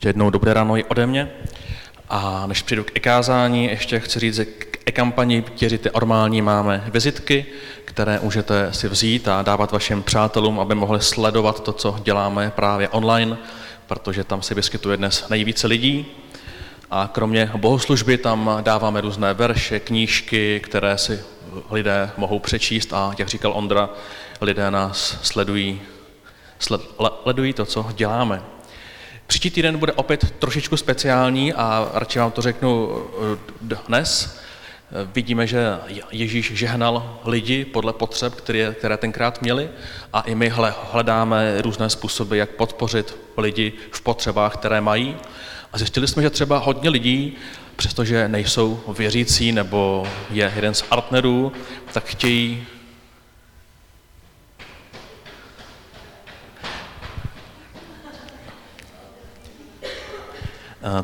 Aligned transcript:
Ještě 0.00 0.08
jednou 0.08 0.30
dobré 0.30 0.54
ráno 0.54 0.76
i 0.76 0.84
ode 0.84 1.06
mě. 1.06 1.30
A 2.08 2.46
než 2.46 2.62
přijdu 2.62 2.84
k 2.84 2.90
ekázání, 2.94 3.64
ještě 3.64 4.00
chci 4.00 4.20
říct, 4.20 4.34
že 4.34 4.44
k 4.44 4.78
e-kampani 4.88 5.44
Těřity 5.54 5.90
normální 5.94 6.42
máme 6.42 6.84
vizitky, 6.92 7.46
které 7.84 8.20
můžete 8.22 8.72
si 8.72 8.88
vzít 8.88 9.28
a 9.28 9.42
dávat 9.42 9.72
vašim 9.72 10.02
přátelům, 10.02 10.60
aby 10.60 10.74
mohli 10.74 11.00
sledovat 11.00 11.62
to, 11.62 11.72
co 11.72 12.00
děláme 12.02 12.52
právě 12.56 12.88
online, 12.88 13.36
protože 13.86 14.24
tam 14.24 14.42
se 14.42 14.54
vyskytuje 14.54 14.96
dnes 14.96 15.28
nejvíce 15.28 15.66
lidí. 15.66 16.06
A 16.90 17.10
kromě 17.12 17.50
bohoslužby 17.56 18.18
tam 18.18 18.58
dáváme 18.60 19.00
různé 19.00 19.34
verše, 19.34 19.80
knížky, 19.80 20.60
které 20.60 20.98
si 20.98 21.20
lidé 21.70 22.10
mohou 22.16 22.38
přečíst 22.38 22.92
a, 22.92 23.14
jak 23.18 23.28
říkal 23.28 23.52
Ondra, 23.52 23.90
lidé 24.40 24.70
nás 24.70 25.18
sledují, 25.22 25.80
sledují 26.58 27.52
to, 27.52 27.66
co 27.66 27.86
děláme. 27.94 28.42
Příští 29.30 29.50
týden 29.50 29.78
bude 29.78 29.92
opět 29.92 30.30
trošičku 30.38 30.76
speciální 30.76 31.52
a 31.52 31.90
radši 31.94 32.18
vám 32.18 32.30
to 32.30 32.42
řeknu 32.42 33.02
eh, 33.72 33.76
dnes. 33.86 34.38
Vidíme, 35.14 35.46
že 35.46 35.78
Ježíš 36.10 36.52
žehnal 36.52 37.20
lidi 37.24 37.64
podle 37.64 37.92
potřeb, 37.92 38.34
které, 38.34 38.74
které 38.78 38.96
tenkrát 38.96 39.42
měli 39.42 39.68
a 40.12 40.20
i 40.20 40.34
my 40.34 40.52
hledáme 40.92 41.62
různé 41.62 41.90
způsoby, 41.90 42.38
jak 42.38 42.50
podpořit 42.50 43.16
lidi 43.36 43.72
v 43.90 44.00
potřebách, 44.00 44.54
které 44.54 44.80
mají. 44.80 45.16
A 45.72 45.78
zjistili 45.78 46.08
jsme, 46.08 46.22
že 46.22 46.30
třeba 46.30 46.58
hodně 46.58 46.90
lidí, 46.90 47.36
přestože 47.76 48.28
nejsou 48.28 48.80
věřící 48.98 49.52
nebo 49.52 50.06
je 50.30 50.52
jeden 50.56 50.74
z 50.74 50.82
partnerů, 50.82 51.52
tak 51.92 52.04
chtějí 52.04 52.66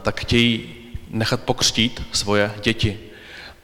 tak 0.03 0.21
chtějí 0.21 0.75
nechat 1.11 1.41
pokřtít 1.41 2.03
svoje 2.13 2.53
děti. 2.63 2.99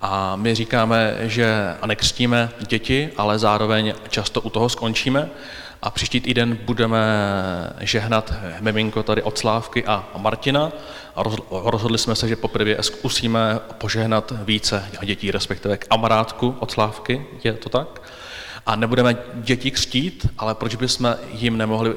A 0.00 0.36
my 0.36 0.54
říkáme, 0.54 1.16
že 1.20 1.74
nekřtíme 1.86 2.50
děti, 2.68 3.10
ale 3.16 3.38
zároveň 3.38 3.94
často 4.08 4.40
u 4.40 4.50
toho 4.50 4.68
skončíme. 4.68 5.30
A 5.82 5.90
příští 5.90 6.20
týden 6.20 6.58
budeme 6.64 7.02
žehnat 7.80 8.34
miminko 8.60 9.02
tady 9.02 9.22
od 9.22 9.38
Slávky 9.38 9.84
a 9.84 10.04
Martina. 10.18 10.72
A 11.16 11.22
rozhodli 11.50 11.98
jsme 11.98 12.14
se, 12.14 12.28
že 12.28 12.36
poprvé 12.36 12.76
zkusíme 12.80 13.58
požehnat 13.78 14.32
více 14.44 14.84
dětí, 15.02 15.30
respektive 15.30 15.76
kamarádku 15.76 16.56
od 16.58 16.70
Slávky, 16.70 17.26
je 17.44 17.52
to 17.52 17.68
tak? 17.68 18.02
A 18.66 18.76
nebudeme 18.76 19.16
děti 19.34 19.70
křtít, 19.70 20.26
ale 20.38 20.54
proč 20.54 20.74
bychom 20.74 21.16
jim 21.32 21.56
nemohli 21.56 21.94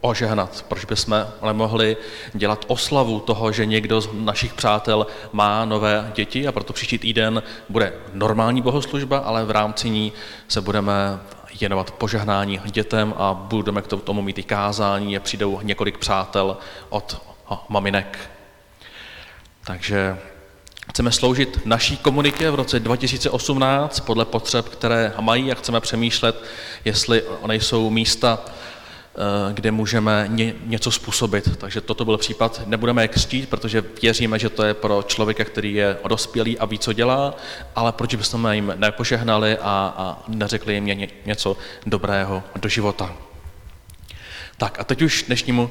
ožehnat, 0.00 0.64
proč 0.68 0.84
bychom 0.84 1.26
nemohli 1.42 1.96
dělat 2.34 2.64
oslavu 2.68 3.20
toho, 3.20 3.52
že 3.52 3.66
někdo 3.66 4.00
z 4.00 4.08
našich 4.12 4.54
přátel 4.54 5.06
má 5.32 5.64
nové 5.64 6.12
děti 6.14 6.46
a 6.46 6.52
proto 6.52 6.72
příští 6.72 6.98
týden 6.98 7.42
bude 7.68 7.92
normální 8.12 8.62
bohoslužba, 8.62 9.18
ale 9.18 9.44
v 9.44 9.50
rámci 9.50 9.90
ní 9.90 10.12
se 10.48 10.60
budeme 10.60 11.20
věnovat 11.60 11.90
požehnání 11.90 12.60
dětem 12.64 13.14
a 13.16 13.34
budeme 13.34 13.82
k 13.82 13.86
tomu 13.86 14.22
mít 14.22 14.38
i 14.38 14.42
kázání 14.42 15.16
a 15.16 15.20
přijdou 15.20 15.60
několik 15.62 15.98
přátel 15.98 16.56
od 16.88 17.22
maminek. 17.68 18.18
Takže 19.64 20.18
chceme 20.90 21.12
sloužit 21.12 21.60
naší 21.64 21.96
komunitě 21.96 22.50
v 22.50 22.54
roce 22.54 22.80
2018 22.80 24.00
podle 24.00 24.24
potřeb, 24.24 24.68
které 24.68 25.12
mají 25.20 25.52
a 25.52 25.54
chceme 25.54 25.80
přemýšlet, 25.80 26.44
jestli 26.84 27.22
nejsou 27.46 27.90
místa, 27.90 28.38
kde 29.52 29.70
můžeme 29.70 30.26
ně, 30.28 30.54
něco 30.66 30.90
způsobit. 30.90 31.56
Takže 31.56 31.80
toto 31.80 32.04
byl 32.04 32.18
případ, 32.18 32.62
nebudeme 32.66 33.04
je 33.04 33.08
křtít, 33.08 33.48
protože 33.48 33.84
věříme, 34.02 34.38
že 34.38 34.48
to 34.48 34.62
je 34.62 34.74
pro 34.74 35.02
člověka, 35.06 35.44
který 35.44 35.74
je 35.74 35.96
dospělý 36.08 36.58
a 36.58 36.64
ví, 36.64 36.78
co 36.78 36.92
dělá, 36.92 37.34
ale 37.76 37.92
proč 37.92 38.14
bychom 38.14 38.48
jim 38.52 38.72
nepožehnali 38.76 39.58
a, 39.58 39.94
a 39.96 40.22
neřekli 40.28 40.74
jim 40.74 40.84
ně, 40.84 41.08
něco 41.26 41.56
dobrého 41.86 42.42
do 42.56 42.68
života. 42.68 43.16
Tak 44.56 44.80
a 44.80 44.84
teď 44.84 45.02
už 45.02 45.24
dnešnímu 45.26 45.70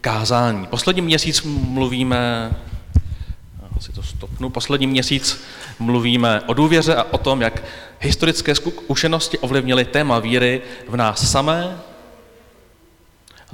kázání. 0.00 0.66
Poslední 0.66 1.02
měsíc 1.02 1.42
mluvíme, 1.42 2.50
si 3.80 3.92
to 3.92 4.02
stopnu, 4.02 4.50
poslední 4.50 4.86
měsíc 4.86 5.44
mluvíme 5.78 6.40
o 6.46 6.54
důvěře 6.54 6.94
a 6.94 7.02
o 7.10 7.18
tom, 7.18 7.40
jak 7.40 7.62
historické 8.00 8.54
zkušenosti 8.54 9.38
ovlivnily 9.38 9.84
téma 9.84 10.18
víry 10.18 10.62
v 10.88 10.96
nás 10.96 11.30
samé 11.30 11.78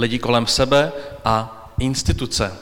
lidi 0.00 0.18
kolem 0.18 0.46
sebe 0.46 0.92
a 1.24 1.66
instituce. 1.78 2.52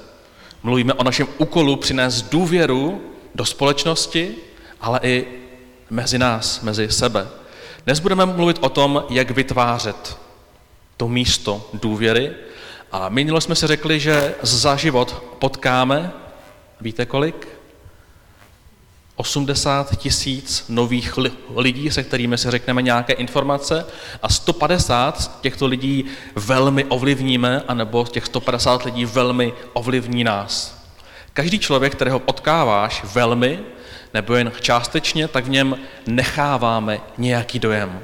Mluvíme 0.63 0.95
o 0.95 1.05
našem 1.05 1.27
úkolu 1.39 1.77
přinést 1.77 2.23
důvěru 2.23 3.03
do 3.35 3.45
společnosti, 3.45 4.35
ale 4.81 5.01
i 5.03 5.27
mezi 5.91 6.19
nás, 6.19 6.61
mezi 6.61 6.91
sebe. 6.91 7.29
Dnes 7.85 8.01
budeme 8.01 8.27
mluvit 8.27 8.59
o 8.61 8.69
tom, 8.69 9.05
jak 9.11 9.31
vytvářet 9.31 10.19
to 10.97 11.09
místo 11.09 11.71
důvěry. 11.75 12.33
A 12.93 13.09
minule 13.09 13.41
jsme 13.41 13.55
si 13.55 13.67
řekli, 13.67 14.01
že 14.01 14.35
za 14.43 14.77
život 14.77 15.23
potkáme, 15.39 16.13
víte 16.81 17.07
kolik? 17.07 17.58
80 19.19 19.97
tisíc 19.97 20.65
nových 20.69 21.15
lidí, 21.57 21.91
se 21.91 22.03
kterými 22.03 22.39
si 22.39 22.51
řekneme 22.51 22.83
nějaké 22.83 23.13
informace 23.13 23.87
a 24.23 24.29
150 24.29 25.21
z 25.21 25.29
těchto 25.41 25.67
lidí 25.67 26.05
velmi 26.35 26.85
ovlivníme, 26.85 27.63
anebo 27.69 28.05
těch 28.05 28.27
150 28.27 28.85
lidí 28.85 29.05
velmi 29.05 29.53
ovlivní 29.73 30.25
nás. 30.25 30.85
Každý 31.33 31.59
člověk, 31.59 31.95
kterého 31.95 32.19
potkáváš 32.19 33.05
velmi, 33.15 33.59
nebo 34.15 34.35
jen 34.35 34.53
částečně, 34.61 35.29
tak 35.29 35.45
v 35.45 35.51
něm 35.51 35.77
necháváme 36.07 37.01
nějaký 37.19 37.59
dojem. 37.59 38.01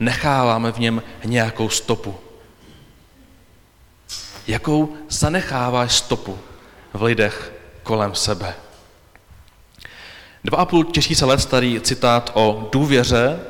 Necháváme 0.00 0.72
v 0.72 0.78
něm 0.78 1.02
nějakou 1.24 1.68
stopu. 1.68 2.16
Jakou 4.46 4.96
zanecháváš 5.08 5.92
stopu 5.92 6.38
v 6.92 7.02
lidech 7.02 7.52
kolem 7.82 8.14
sebe? 8.14 8.54
Dva 10.48 10.58
a 10.58 10.64
půl 10.64 10.84
tisíce 10.84 11.24
let 11.24 11.40
starý 11.40 11.80
citát 11.80 12.30
o 12.34 12.68
důvěře 12.72 13.40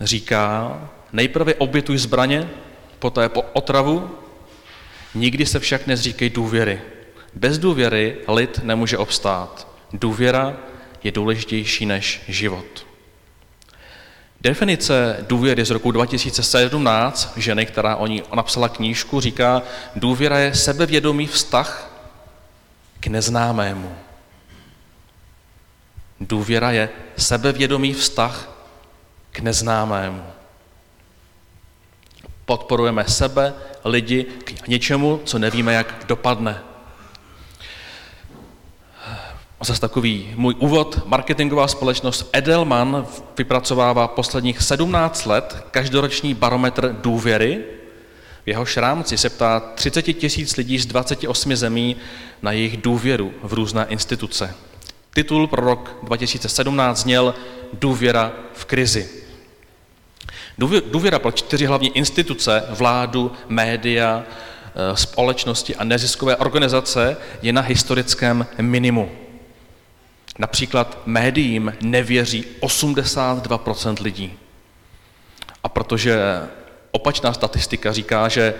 říká, 0.00 0.78
nejprve 1.12 1.54
obětuj 1.54 1.98
zbraně, 1.98 2.50
poté 2.98 3.28
po 3.28 3.42
otravu, 3.42 4.10
nikdy 5.14 5.46
se 5.46 5.58
však 5.60 5.86
nezříkej 5.86 6.30
důvěry. 6.30 6.80
Bez 7.34 7.58
důvěry 7.58 8.16
lid 8.28 8.60
nemůže 8.62 8.98
obstát. 8.98 9.68
Důvěra 9.92 10.56
je 11.04 11.12
důležitější 11.12 11.86
než 11.86 12.22
život. 12.28 12.86
Definice 14.40 15.24
důvěry 15.28 15.64
z 15.64 15.70
roku 15.70 15.90
2017 15.90 17.32
ženy, 17.36 17.66
která 17.66 17.96
o 17.96 18.06
ní 18.06 18.22
napsala 18.34 18.68
knížku, 18.68 19.20
říká, 19.20 19.62
důvěra 19.96 20.38
je 20.38 20.54
sebevědomý 20.54 21.26
vztah 21.26 22.02
k 23.00 23.06
neznámému. 23.06 23.96
Důvěra 26.20 26.70
je 26.70 26.88
sebevědomý 27.16 27.94
vztah 27.94 28.50
k 29.32 29.40
neznámému. 29.40 30.22
Podporujeme 32.44 33.04
sebe, 33.04 33.54
lidi 33.84 34.24
k 34.24 34.68
něčemu, 34.68 35.20
co 35.24 35.38
nevíme, 35.38 35.74
jak 35.74 36.04
dopadne. 36.08 36.60
Zase 39.64 39.80
takový 39.80 40.32
můj 40.36 40.54
úvod. 40.58 41.06
Marketingová 41.06 41.68
společnost 41.68 42.30
Edelman 42.32 43.06
vypracovává 43.38 44.08
posledních 44.08 44.62
17 44.62 45.26
let 45.26 45.66
každoroční 45.70 46.34
barometr 46.34 46.96
důvěry. 47.00 47.64
V 48.44 48.48
jeho 48.48 48.64
rámci 48.76 49.18
se 49.18 49.30
ptá 49.30 49.60
30 49.60 50.02
tisíc 50.02 50.56
lidí 50.56 50.78
z 50.78 50.86
28 50.86 51.56
zemí 51.56 51.96
na 52.42 52.52
jejich 52.52 52.76
důvěru 52.76 53.32
v 53.42 53.52
různé 53.52 53.86
instituce. 53.88 54.54
Titul 55.14 55.46
pro 55.46 55.64
rok 55.64 55.96
2017 56.02 56.98
zněl 56.98 57.34
Důvěra 57.72 58.32
v 58.54 58.64
krizi. 58.64 59.08
Důvěra 60.90 61.18
pro 61.18 61.32
čtyři 61.32 61.66
hlavní 61.66 61.96
instituce, 61.96 62.64
vládu, 62.68 63.32
média, 63.48 64.22
eh, 64.24 64.96
společnosti 64.96 65.76
a 65.76 65.84
neziskové 65.84 66.36
organizace 66.36 67.16
je 67.42 67.52
na 67.52 67.60
historickém 67.60 68.46
minimu. 68.60 69.10
Například 70.38 70.98
médiím 71.06 71.74
nevěří 71.80 72.44
82% 72.60 74.00
lidí. 74.00 74.32
A 75.62 75.68
protože 75.68 76.18
opačná 76.90 77.32
statistika 77.32 77.92
říká, 77.92 78.28
že 78.28 78.54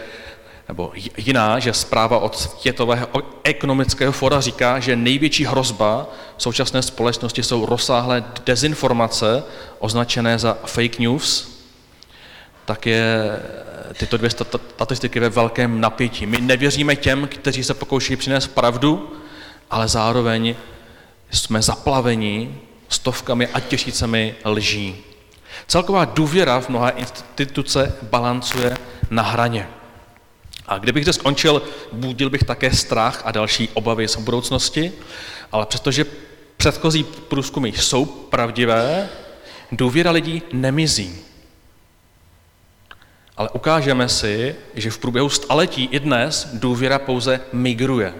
nebo 0.69 0.93
jiná, 1.17 1.59
že 1.59 1.73
zpráva 1.73 2.19
od 2.19 2.39
Světového 2.39 3.09
ekonomického 3.45 4.12
fora 4.12 4.41
říká, 4.41 4.81
že 4.81 4.97
největší 4.97 5.45
hrozba 5.45 6.07
v 6.37 6.43
současné 6.43 6.83
společnosti 6.83 7.43
jsou 7.43 7.67
rozsáhlé 7.67 8.25
dezinformace, 8.47 9.43
označené 9.79 10.39
za 10.39 10.59
fake 10.65 10.99
news, 10.99 11.61
tak 12.65 12.87
je 12.87 13.41
tyto 13.95 14.17
dvě 14.17 14.31
statistiky 14.31 15.21
ve 15.21 15.29
velkém 15.29 15.81
napětí. 15.81 16.27
My 16.27 16.41
nevěříme 16.41 16.97
těm, 16.97 17.29
kteří 17.29 17.65
se 17.65 17.75
pokouší 17.75 18.17
přinést 18.17 18.47
pravdu, 18.47 19.12
ale 19.71 19.89
zároveň 19.89 20.55
jsme 21.31 21.62
zaplaveni 21.62 22.59
stovkami 22.89 23.47
a 23.47 23.61
tisícemi 23.61 24.35
lží. 24.45 24.97
Celková 25.67 26.05
důvěra 26.05 26.61
v 26.61 26.69
mnoha 26.69 26.91
instituce 26.91 27.93
balancuje 28.03 28.77
na 29.11 29.23
hraně. 29.23 29.69
A 30.71 30.79
kdybych 30.79 31.05
zde 31.05 31.13
skončil, 31.13 31.63
budil 31.93 32.31
bych 32.31 32.45
také 32.45 32.73
strach 32.73 33.23
a 33.25 33.33
další 33.33 33.69
obavy 33.75 34.09
z 34.09 34.17
budoucnosti, 34.17 34.93
ale 35.53 35.67
přestože 35.67 36.07
předchozí 36.57 37.05
průzkumy 37.05 37.69
jsou 37.69 38.05
pravdivé, 38.05 39.09
důvěra 39.73 40.11
lidí 40.11 40.43
nemizí. 40.53 41.17
Ale 43.37 43.49
ukážeme 43.49 44.09
si, 44.09 44.55
že 44.75 44.91
v 44.91 44.99
průběhu 44.99 45.29
staletí 45.29 45.85
i 45.85 46.01
dnes 46.01 46.49
důvěra 46.53 46.99
pouze 46.99 47.41
migruje. 47.53 48.15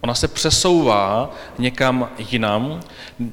Ona 0.00 0.14
se 0.14 0.28
přesouvá 0.28 1.34
někam 1.58 2.08
jinam 2.18 2.80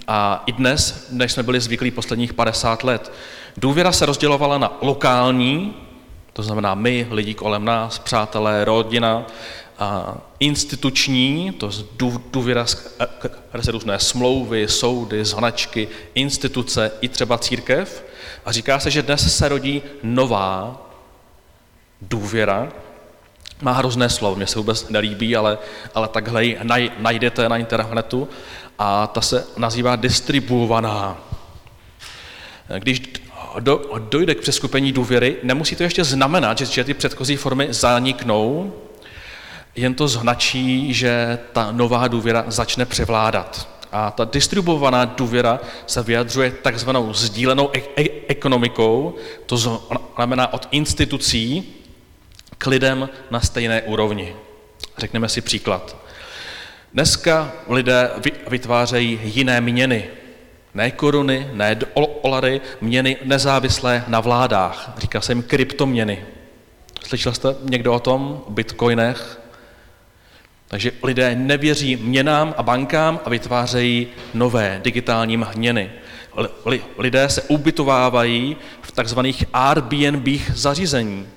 a 0.07 0.43
i 0.45 0.51
dnes, 0.51 1.07
než 1.11 1.31
jsme 1.31 1.43
byli 1.43 1.59
zvyklí 1.59 1.91
posledních 1.91 2.33
50 2.33 2.83
let. 2.83 3.11
Důvěra 3.57 3.91
se 3.91 4.05
rozdělovala 4.05 4.57
na 4.57 4.77
lokální, 4.81 5.84
to 6.35 6.43
znamená 6.43 6.75
my, 6.75 7.07
lidi 7.11 7.33
kolem 7.33 7.65
nás, 7.65 7.99
přátelé, 7.99 8.65
rodina, 8.65 9.25
a 9.79 10.17
instituční, 10.39 11.51
to 11.51 11.71
důvěra, 12.31 12.65
které 13.49 13.63
se 13.63 13.71
různé 13.71 13.99
smlouvy, 13.99 14.67
soudy, 14.67 15.25
značky, 15.25 15.87
instituce 16.15 16.91
i 17.01 17.09
třeba 17.09 17.37
církev. 17.37 18.05
A 18.45 18.51
říká 18.51 18.79
se, 18.79 18.91
že 18.91 19.01
dnes 19.01 19.37
se 19.37 19.49
rodí 19.49 19.81
nová 20.03 20.81
důvěra, 22.01 22.67
má 23.61 23.71
hrozné 23.71 24.09
slovo, 24.09 24.35
mě 24.35 24.47
se 24.47 24.59
vůbec 24.59 24.89
nelíbí, 24.89 25.35
ale, 25.35 25.57
ale 25.93 26.07
takhle 26.07 26.45
ji 26.45 26.59
najdete 26.97 27.49
na 27.49 27.57
internetu 27.57 28.29
a 28.79 29.07
ta 29.07 29.21
se 29.21 29.47
nazývá 29.57 29.95
distribuovaná. 29.95 31.17
Když 32.79 33.01
do, 33.59 33.81
dojde 33.99 34.35
k 34.35 34.41
přeskupení 34.41 34.91
důvěry, 34.91 35.35
nemusí 35.43 35.75
to 35.75 35.83
ještě 35.83 36.03
znamenat, 36.03 36.57
že, 36.57 36.65
že 36.65 36.83
ty 36.83 36.93
předchozí 36.93 37.35
formy 37.35 37.67
zaniknou, 37.69 38.73
jen 39.75 39.93
to 39.93 40.07
značí, 40.07 40.93
že 40.93 41.39
ta 41.53 41.71
nová 41.71 42.07
důvěra 42.07 42.43
začne 42.47 42.85
převládat. 42.85 43.69
A 43.91 44.11
ta 44.11 44.25
distribuovaná 44.25 45.05
důvěra 45.05 45.59
se 45.87 46.03
vyjadřuje 46.03 46.51
takzvanou 46.51 47.13
sdílenou 47.13 47.69
e- 47.73 48.01
e- 48.03 48.21
ekonomikou, 48.27 49.15
to 49.45 49.57
znamená 49.57 50.53
od 50.53 50.67
institucí 50.71 51.73
k 52.57 52.67
lidem 52.67 53.09
na 53.31 53.39
stejné 53.39 53.81
úrovni. 53.81 54.35
Řekneme 54.97 55.29
si 55.29 55.41
příklad. 55.41 55.97
Dneska 56.93 57.51
lidé 57.67 58.11
vytvářejí 58.47 59.19
jiné 59.23 59.61
měny, 59.61 60.07
ne 60.75 60.91
koruny, 60.91 61.49
ne 61.53 61.75
dolary, 61.75 62.61
měny 62.81 63.17
nezávislé 63.23 64.03
na 64.07 64.19
vládách. 64.19 64.93
Říká 64.97 65.21
se 65.21 65.31
jim 65.31 65.43
kryptoměny. 65.43 66.25
Slyšel 67.03 67.33
jste 67.33 67.55
někdo 67.63 67.93
o 67.93 67.99
tom, 67.99 68.41
o 68.47 68.51
bitcoinech? 68.51 69.41
Takže 70.67 70.91
lidé 71.03 71.35
nevěří 71.35 71.95
měnám 71.95 72.53
a 72.57 72.63
bankám 72.63 73.19
a 73.25 73.29
vytvářejí 73.29 74.07
nové 74.33 74.79
digitální 74.83 75.37
měny. 75.55 75.91
Lidé 76.97 77.29
se 77.29 77.41
ubytovávají 77.41 78.57
v 78.81 78.91
takzvaných 78.91 79.45
Airbnb 79.53 80.27
zařízení. 80.53 81.27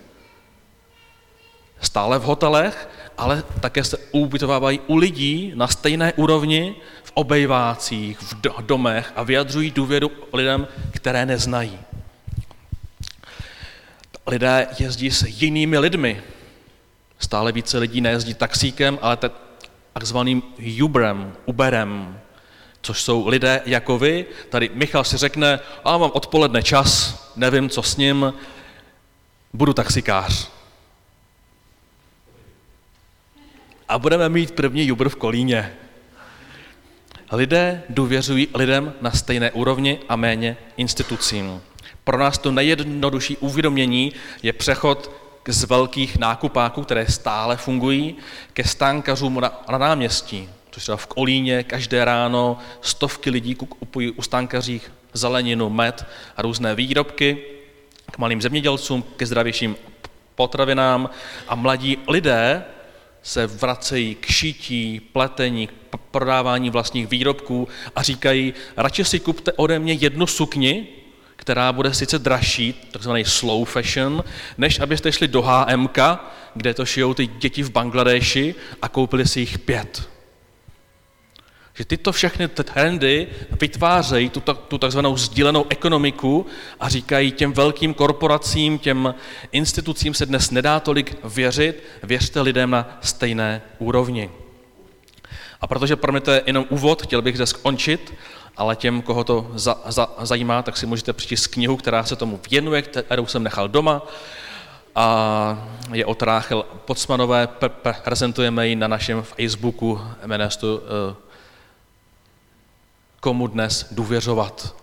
Stále 1.81 2.19
v 2.19 2.23
hotelech, 2.23 2.89
ale 3.19 3.45
také 3.61 3.85
se 3.85 3.99
ubytovávají 4.13 4.81
u 4.87 4.97
lidí 4.97 5.53
na 5.55 5.69
stejné 5.69 6.13
úrovni 6.13 6.75
v 7.03 7.13
obejvácích, 7.15 8.19
v 8.21 8.63
domech 8.67 9.13
a 9.17 9.23
vyjadřují 9.23 9.71
důvěru 9.71 10.11
lidem, 10.33 10.69
které 10.91 11.27
neznají. 11.27 11.79
Lidé 14.27 14.67
jezdí 14.79 15.11
s 15.11 15.23
jinými 15.23 15.79
lidmi. 15.79 16.23
Stále 17.19 17.53
více 17.53 17.79
lidí 17.79 18.01
nejezdí 18.01 18.35
taxíkem, 18.35 18.99
ale 19.03 19.19
takzvaným 19.93 20.43
Uberem, 20.83 21.33
Uberem, 21.47 22.21
což 22.83 23.03
jsou 23.03 23.29
lidé 23.29 23.63
jako 23.67 23.99
vy. 23.99 24.27
Tady 24.49 24.71
Michal 24.75 25.05
si 25.05 25.17
řekne, 25.17 25.61
a 25.85 25.99
mám 25.99 26.11
odpoledne 26.15 26.63
čas, 26.63 27.19
nevím, 27.37 27.69
co 27.71 27.83
s 27.83 27.97
ním, 27.97 28.35
budu 29.53 29.73
taxikář. 29.73 30.58
A 33.89 33.99
budeme 33.99 34.29
mít 34.29 34.51
první 34.51 34.93
Uber 34.93 35.09
v 35.09 35.17
Kolíně. 35.17 35.73
Lidé 37.33 37.83
důvěřují 37.89 38.49
lidem 38.55 38.93
na 39.01 39.11
stejné 39.11 39.51
úrovni 39.51 39.99
a 40.09 40.17
méně 40.17 40.57
institucím. 40.77 41.63
Pro 42.05 42.19
nás 42.19 42.39
to 42.39 42.51
nejjednodušší 42.51 43.37
uvědomění 43.37 44.13
je 44.43 44.53
přechod 44.53 45.11
z 45.49 45.65
velkých 45.65 46.19
nákupáků, 46.19 46.83
které 46.83 47.07
stále 47.07 47.57
fungují, 47.57 48.17
ke 48.53 48.65
stánkařům 48.65 49.41
na, 49.41 49.65
na 49.71 49.79
náměstí. 49.79 50.49
Což 50.71 50.83
třeba 50.83 50.97
v 50.97 51.07
Kolíně 51.07 51.63
každé 51.63 52.05
ráno 52.05 52.59
stovky 52.81 53.31
lidí 53.31 53.55
kupují 53.55 54.11
u 54.11 54.23
stánkařích 54.23 54.93
zeleninu, 55.13 55.71
med 55.71 56.07
a 56.37 56.43
různé 56.43 56.75
výrobky, 56.75 57.39
k 58.11 58.19
malým 58.19 58.43
zemědělcům, 58.43 59.05
ke 59.17 59.27
zdravějším 59.27 59.77
potravinám 60.35 61.11
a 61.49 61.55
mladí 61.55 61.99
lidé 62.09 62.65
se 63.23 63.47
vracejí 63.47 64.15
k 64.15 64.27
šití, 64.27 65.01
pletení, 65.01 65.67
k 65.67 65.73
prodávání 66.11 66.71
vlastních 66.71 67.07
výrobků 67.07 67.69
a 67.97 68.03
říkají, 68.03 68.55
radši 68.77 69.05
si 69.05 69.21
kupte 69.21 69.53
ode 69.53 69.79
mě 69.79 69.93
jednu 69.93 70.27
sukni, 70.27 70.87
která 71.37 71.73
bude 71.73 71.95
sice 71.95 72.19
dražší, 72.19 72.73
takzvaný 72.91 73.25
slow 73.25 73.65
fashion, 73.65 74.25
než 74.59 74.81
abyste 74.81 75.13
šli 75.13 75.29
do 75.29 75.43
HMK, 75.43 75.99
kde 76.55 76.75
to 76.75 76.87
šijou 76.87 77.15
ty 77.15 77.27
děti 77.27 77.63
v 77.63 77.71
Bangladeši 77.71 78.55
a 78.83 78.89
koupili 78.89 79.29
si 79.29 79.41
jich 79.41 79.59
pět. 79.59 80.18
Že 81.79 81.85
tyto 81.85 82.13
všechny 82.13 82.49
trendy 82.49 83.29
vytvářejí 83.61 84.29
tu, 84.29 84.41
tu 84.41 84.79
takzvanou 84.79 85.17
sdílenou 85.17 85.67
ekonomiku 85.69 86.47
a 86.81 86.89
říkají 86.89 87.33
těm 87.33 87.53
velkým 87.53 87.95
korporacím, 87.95 88.79
těm 88.79 89.15
institucím 89.53 90.15
se 90.15 90.27
dnes 90.27 90.51
nedá 90.51 90.81
tolik 90.81 91.17
věřit, 91.25 91.83
věřte 92.03 92.41
lidem 92.41 92.71
na 92.71 92.99
stejné 93.01 93.63
úrovni. 93.79 94.31
A 95.61 95.67
protože 95.67 95.97
pro 95.97 96.13
mě 96.13 96.21
to 96.21 96.31
je 96.31 96.43
jenom 96.47 96.65
úvod, 96.69 97.03
chtěl 97.03 97.23
bych 97.23 97.35
zde 97.35 97.47
skončit, 97.47 98.15
ale 98.57 98.77
těm, 98.77 99.03
koho 99.03 99.25
to 99.25 99.51
za, 99.55 99.83
za, 99.87 100.09
zajímá, 100.23 100.63
tak 100.63 100.77
si 100.77 100.87
můžete 100.87 101.13
přečíst 101.13 101.47
knihu, 101.47 101.77
která 101.77 102.05
se 102.05 102.17
tomu 102.17 102.41
věnuje, 102.51 102.83
kterou 102.83 103.27
jsem 103.27 103.43
nechal 103.43 103.69
doma. 103.69 104.03
A 104.95 105.69
je 105.93 106.07
od 106.07 106.23
Ráchel 106.23 106.65
Pocmanové, 106.85 107.49
prezentujeme 108.05 108.69
ji 108.69 108.77
na 108.77 108.89
našem 108.89 109.23
Facebooku, 109.23 110.01
jmenuje 110.27 110.51
se 110.51 110.59
to 110.59 110.81
komu 113.21 113.47
dnes 113.47 113.87
důvěřovat. 113.91 114.77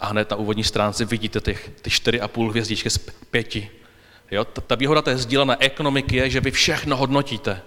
A 0.00 0.06
hned 0.06 0.30
na 0.30 0.36
úvodní 0.36 0.64
stránce 0.64 1.04
vidíte 1.04 1.40
těch, 1.40 1.70
ty 1.82 1.90
čtyři 1.90 2.20
a 2.20 2.28
půl 2.28 2.50
hvězdičky 2.50 2.90
z 2.90 2.98
pěti. 3.30 3.70
Jo? 4.30 4.44
Ta, 4.44 4.60
ta 4.60 4.74
výhoda 4.74 5.02
té 5.02 5.16
sdílené 5.16 5.56
ekonomiky 5.58 6.16
je, 6.16 6.30
že 6.30 6.40
vy 6.40 6.50
všechno 6.50 6.96
hodnotíte. 6.96 7.62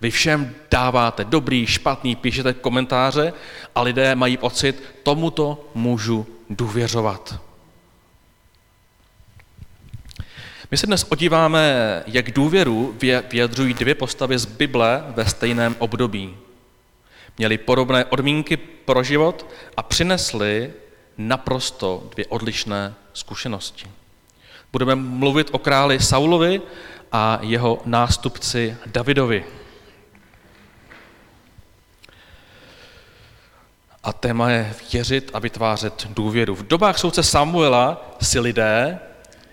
Vy 0.00 0.10
všem 0.10 0.54
dáváte 0.70 1.24
dobrý, 1.24 1.66
špatný, 1.66 2.16
píšete 2.16 2.52
komentáře 2.52 3.32
a 3.74 3.82
lidé 3.82 4.14
mají 4.14 4.36
pocit, 4.36 4.82
tomuto 5.02 5.70
můžu 5.74 6.26
důvěřovat. 6.50 7.40
My 10.70 10.76
se 10.76 10.86
dnes 10.86 11.06
odíváme, 11.08 12.02
jak 12.06 12.30
důvěru 12.30 12.96
vyjadřují 13.30 13.74
dvě 13.74 13.94
postavy 13.94 14.38
z 14.38 14.44
Bible 14.44 15.04
ve 15.08 15.26
stejném 15.26 15.76
období 15.78 16.36
měli 17.38 17.58
podobné 17.58 18.04
odmínky 18.04 18.56
pro 18.56 19.02
život 19.02 19.46
a 19.76 19.82
přinesli 19.82 20.72
naprosto 21.18 22.08
dvě 22.10 22.26
odlišné 22.26 22.94
zkušenosti. 23.12 23.86
Budeme 24.72 24.94
mluvit 24.94 25.48
o 25.52 25.58
králi 25.58 26.00
Saulovi 26.00 26.62
a 27.12 27.38
jeho 27.42 27.82
nástupci 27.84 28.76
Davidovi. 28.86 29.44
A 34.02 34.12
téma 34.12 34.50
je 34.50 34.74
věřit 34.92 35.30
a 35.34 35.38
vytvářet 35.38 36.06
důvěru. 36.10 36.54
V 36.54 36.66
dobách 36.66 36.98
soudce 36.98 37.22
Samuela 37.22 38.16
si 38.22 38.40
lidé 38.40 38.98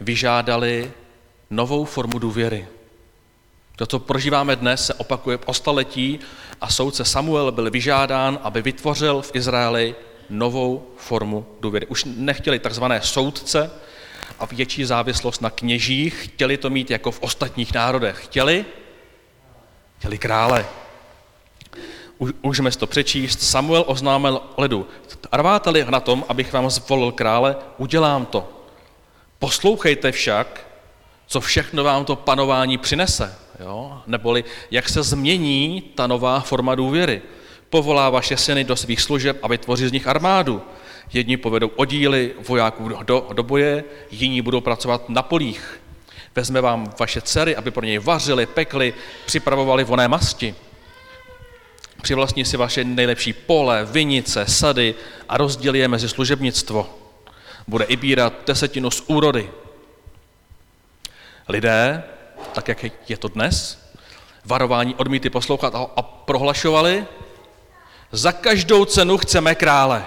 vyžádali 0.02 0.92
novou 1.50 1.86
formu 1.86 2.20
důvěry. 2.20 2.68
To, 3.76 3.86
co 3.86 4.00
prožíváme 4.00 4.56
dnes, 4.56 4.86
se 4.86 4.94
opakuje 4.94 5.38
po 5.38 5.54
staletí 5.54 6.20
a 6.62 6.70
soudce 6.70 7.06
Samuel 7.06 7.52
byl 7.52 7.72
vyžádán, 7.72 8.40
aby 8.44 8.62
vytvořil 8.62 9.22
v 9.22 9.36
Izraeli 9.36 9.96
novou 10.30 10.88
formu 10.98 11.46
důvěry. 11.60 11.88
Už 11.88 12.06
nechtěli 12.06 12.60
takzvané 12.60 13.02
soudce, 13.02 13.72
a 14.40 14.46
větší 14.46 14.86
závislost 14.86 15.42
na 15.42 15.50
kněžích. 15.50 16.22
Chtěli 16.24 16.58
to 16.58 16.70
mít 16.70 16.92
jako 16.92 17.12
v 17.12 17.22
ostatních 17.22 17.74
národech. 17.74 18.24
Chtěli? 18.24 18.66
Chtěli 19.98 20.18
krále. 20.18 20.66
Můžeme 22.44 22.72
to 22.72 22.88
přečíst. 22.88 23.42
Samuel 23.42 23.84
oznámil 23.88 24.42
lidu, 24.58 24.88
arváte-li 25.32 25.86
na 25.90 26.00
tom, 26.00 26.26
abych 26.30 26.54
vám 26.54 26.70
zvolil 26.70 27.12
krále, 27.12 27.56
udělám 27.78 28.26
to. 28.26 28.50
Poslouchejte 29.40 30.12
však, 30.12 30.68
co 31.28 31.42
všechno 31.42 31.84
vám 31.84 32.06
to 32.06 32.16
panování 32.16 32.78
přinese. 32.78 33.36
Jo? 33.60 34.02
Neboli 34.08 34.44
jak 34.72 34.90
se 34.90 35.04
změní 35.04 35.82
ta 35.96 36.08
nová 36.08 36.40
forma 36.40 36.76
důvěry. 36.76 37.22
Povolá 37.70 38.10
vaše 38.10 38.38
syny 38.38 38.64
do 38.64 38.76
svých 38.76 39.02
služeb 39.02 39.38
a 39.44 39.48
vytvoří 39.48 39.88
z 39.88 39.92
nich 39.92 40.08
armádu. 40.08 40.62
Jedni 41.14 41.38
povedou 41.38 41.68
oddíly 41.68 42.34
vojáků 42.48 42.90
do, 43.04 43.28
do 43.34 43.44
boje, 43.44 43.84
jiní 44.12 44.42
budou 44.42 44.62
pracovat 44.62 45.10
na 45.10 45.22
polích. 45.22 45.82
Vezme 46.36 46.62
vám 46.62 46.94
vaše 47.00 47.22
dcery, 47.22 47.56
aby 47.56 47.72
pro 47.72 47.86
něj 47.86 47.98
vařili, 47.98 48.46
pekli, 48.46 48.94
připravovali 49.26 49.84
voné 49.84 50.08
masti. 50.08 50.56
Přivlastní 52.02 52.46
si 52.46 52.58
vaše 52.58 52.84
nejlepší 52.84 53.34
pole, 53.34 53.86
vinice, 53.86 54.46
sady 54.46 54.96
a 55.30 55.38
rozdělí 55.38 55.80
je 55.80 55.88
mezi 55.88 56.10
služebnictvo. 56.10 56.90
Bude 57.68 57.86
i 57.86 57.96
bírat 57.96 58.34
desetinu 58.48 58.92
z 58.92 59.04
úrody. 59.08 59.50
Lidé, 61.50 62.04
tak 62.54 62.68
jak 62.68 63.10
je 63.10 63.18
to 63.18 63.28
dnes, 63.28 63.86
varování 64.46 64.96
odmíty 64.96 65.30
poslouchat 65.30 65.76
a 65.76 66.02
prohlašovali, 66.02 67.06
za 68.12 68.32
každou 68.32 68.86
cenu 68.86 69.18
chceme 69.18 69.56
krále. 69.56 70.06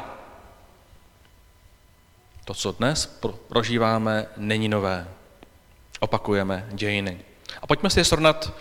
To, 2.45 2.55
co 2.55 2.73
dnes 2.73 3.19
prožíváme, 3.49 4.27
není 4.37 4.69
nové. 4.69 5.09
Opakujeme 6.01 6.67
dějiny. 6.71 7.21
A 7.63 7.67
pojďme 7.67 7.91
si 7.91 8.05
srovnat 8.05 8.53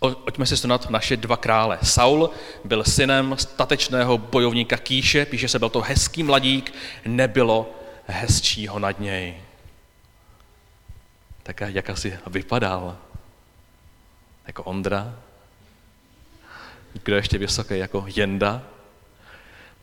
Pojďme 0.00 0.46
si 0.46 0.56
srovnat 0.56 0.90
naše 0.90 1.16
dva 1.16 1.36
krále. 1.36 1.78
Saul 1.82 2.30
byl 2.64 2.84
synem 2.84 3.34
statečného 3.38 4.18
bojovníka 4.18 4.76
Kýše, 4.76 5.26
píše 5.26 5.48
se, 5.48 5.58
byl 5.58 5.68
to 5.68 5.80
hezký 5.80 6.22
mladík, 6.22 6.74
nebylo 7.06 7.70
hezčího 8.06 8.78
nad 8.78 9.00
něj. 9.00 9.40
Tak 11.44 11.60
jak 11.60 11.90
asi 11.90 12.18
vypadal? 12.26 12.96
Jako 14.46 14.62
Ondra? 14.62 15.14
Kdo 16.92 17.16
ještě 17.16 17.38
vysoký 17.38 17.78
jako 17.78 18.04
Jenda? 18.16 18.62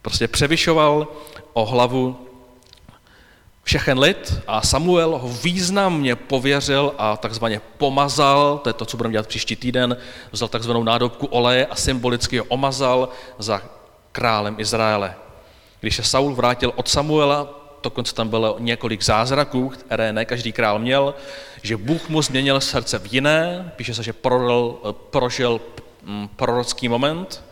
Prostě 0.02 0.28
převyšoval 0.28 1.08
o 1.54 1.66
hlavu 1.66 2.28
všechen 3.64 4.00
lid 4.00 4.42
a 4.48 4.62
Samuel 4.62 5.18
ho 5.18 5.30
významně 5.30 6.16
pověřil 6.16 6.94
a 6.98 7.18
takzvaně 7.18 7.62
pomazal, 7.78 8.58
to 8.58 8.70
je 8.70 8.74
to, 8.74 8.86
co 8.86 8.98
budeme 8.98 9.12
dělat 9.14 9.28
příští 9.28 9.56
týden, 9.56 9.98
vzal 10.32 10.48
takzvanou 10.48 10.84
nádobku 10.84 11.26
oleje 11.26 11.66
a 11.66 11.76
symbolicky 11.76 12.38
ho 12.38 12.46
omazal 12.46 13.10
za 13.38 13.62
králem 14.12 14.56
Izraele. 14.60 15.16
Když 15.80 15.96
se 15.96 16.04
Saul 16.04 16.36
vrátil 16.36 16.74
od 16.76 16.88
Samuela, 16.88 17.61
dokonce 17.84 18.16
tam 18.16 18.30
bylo 18.30 18.56
několik 18.60 19.04
zázraků, 19.04 19.70
které 19.70 20.14
ne 20.14 20.26
každý 20.26 20.52
král 20.52 20.80
měl, 20.80 21.16
že 21.62 21.78
Bůh 21.78 22.10
mu 22.10 22.22
změnil 22.22 22.62
srdce 22.62 23.00
v 23.00 23.14
jiné, 23.14 23.72
píše 23.76 23.94
se, 23.94 24.04
že 24.04 24.14
prožil, 24.14 24.78
prožil 25.10 25.62
mm, 26.04 26.28
prorocký 26.28 26.90
moment, 26.90 27.44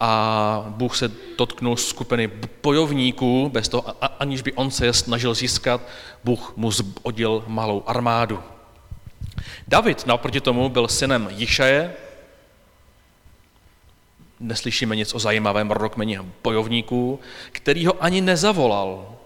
a 0.00 0.64
Bůh 0.68 0.96
se 0.96 1.10
dotknul 1.38 1.76
skupiny 1.76 2.30
bojovníků, 2.62 3.48
bez 3.48 3.68
toho, 3.68 3.84
aniž 4.20 4.42
by 4.42 4.52
on 4.52 4.70
se 4.70 4.86
je 4.86 4.92
snažil 4.92 5.34
získat, 5.34 5.80
Bůh 6.24 6.52
mu 6.56 6.70
zbodil 6.70 7.44
malou 7.46 7.82
armádu. 7.86 8.40
David 9.68 10.06
naproti 10.06 10.40
tomu 10.40 10.68
byl 10.68 10.88
synem 10.88 11.28
Jišaje, 11.30 11.94
neslyšíme 14.40 14.96
nic 14.96 15.14
o 15.14 15.18
zajímavém 15.18 15.70
rodokmeni 15.70 16.18
bojovníků, 16.42 17.20
který 17.52 17.86
ho 17.86 18.02
ani 18.04 18.20
nezavolal. 18.20 19.16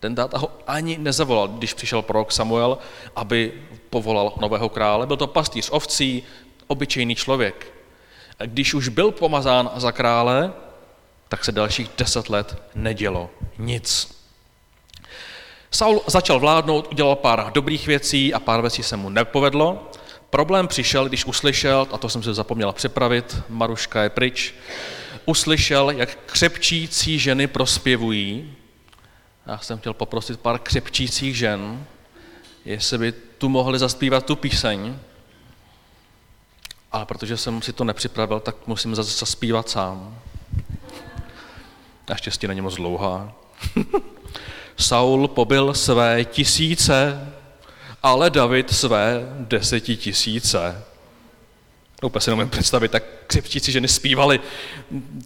Ten 0.00 0.14
dáta 0.14 0.38
ho 0.38 0.50
ani 0.66 0.98
nezavolal, 0.98 1.48
když 1.48 1.74
přišel 1.74 2.02
prorok 2.02 2.32
Samuel, 2.32 2.78
aby 3.16 3.52
povolal 3.90 4.32
nového 4.40 4.68
krále. 4.68 5.06
Byl 5.06 5.16
to 5.16 5.26
pastýř 5.26 5.68
ovcí, 5.72 6.22
obyčejný 6.66 7.14
člověk. 7.14 7.72
Když 8.46 8.74
už 8.74 8.88
byl 8.88 9.10
pomazán 9.10 9.70
za 9.76 9.92
krále, 9.92 10.52
tak 11.28 11.44
se 11.44 11.52
dalších 11.52 11.90
deset 11.98 12.28
let 12.28 12.62
nedělo 12.74 13.30
nic. 13.58 14.18
Saul 15.70 16.02
začal 16.06 16.40
vládnout, 16.40 16.88
udělal 16.92 17.16
pár 17.16 17.52
dobrých 17.52 17.86
věcí 17.86 18.34
a 18.34 18.40
pár 18.40 18.60
věcí 18.60 18.82
se 18.82 18.96
mu 18.96 19.10
nepovedlo. 19.10 19.90
Problém 20.30 20.68
přišel, 20.68 21.08
když 21.08 21.24
uslyšel, 21.24 21.86
a 21.92 21.98
to 21.98 22.08
jsem 22.08 22.22
se 22.22 22.34
zapomněla 22.34 22.72
připravit, 22.72 23.36
Maruška 23.48 24.02
je 24.02 24.10
pryč, 24.10 24.54
uslyšel, 25.26 25.90
jak 25.90 26.18
křepčící 26.26 27.18
ženy 27.18 27.46
prospěvují. 27.46 28.54
Já 29.48 29.58
jsem 29.58 29.78
chtěl 29.78 29.94
poprosit 29.94 30.40
pár 30.40 30.58
křepčících 30.58 31.36
žen, 31.36 31.86
jestli 32.64 32.98
by 32.98 33.12
tu 33.12 33.48
mohli 33.48 33.78
zaspívat 33.78 34.26
tu 34.26 34.36
píseň. 34.36 34.98
Ale 36.92 37.06
protože 37.06 37.36
jsem 37.36 37.62
si 37.62 37.72
to 37.72 37.84
nepřipravil, 37.84 38.40
tak 38.40 38.56
musím 38.66 38.94
zase 38.94 39.18
zaspívat 39.18 39.68
sám. 39.68 40.18
Naštěstí 42.08 42.46
není 42.46 42.60
moc 42.60 42.74
dlouhá. 42.74 43.32
Saul 44.76 45.28
pobyl 45.28 45.74
své 45.74 46.24
tisíce, 46.24 47.28
ale 48.02 48.30
David 48.30 48.70
své 48.70 49.20
desetitisíce. 49.38 50.84
Úplně 52.02 52.20
si 52.20 52.30
nemůžu 52.30 52.48
představit, 52.48 52.90
tak 52.90 53.02
křepčíci 53.26 53.72
ženy 53.72 53.88
zpívali 53.88 54.40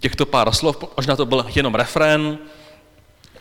těchto 0.00 0.26
pár 0.26 0.52
slov, 0.52 0.84
možná 0.96 1.16
to 1.16 1.26
byl 1.26 1.46
jenom 1.54 1.74
refrén, 1.74 2.38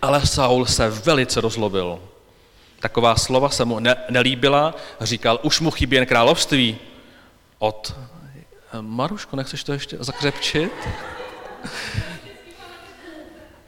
ale 0.02 0.26
Saul 0.26 0.66
se 0.66 0.90
velice 0.90 1.42
rozlobil. 1.42 2.00
Taková 2.80 3.16
slova 3.16 3.50
se 3.50 3.66
mu 3.66 3.80
ne- 3.80 4.04
nelíbila, 4.10 4.76
říkal, 5.02 5.40
už 5.44 5.60
mu 5.60 5.72
chybí 5.72 5.96
jen 5.96 6.06
království. 6.06 6.78
Od 7.60 7.96
Maruško, 8.82 9.36
nechceš 9.36 9.64
to 9.64 9.74
ještě 9.74 9.98
zakřepčit? 10.00 10.72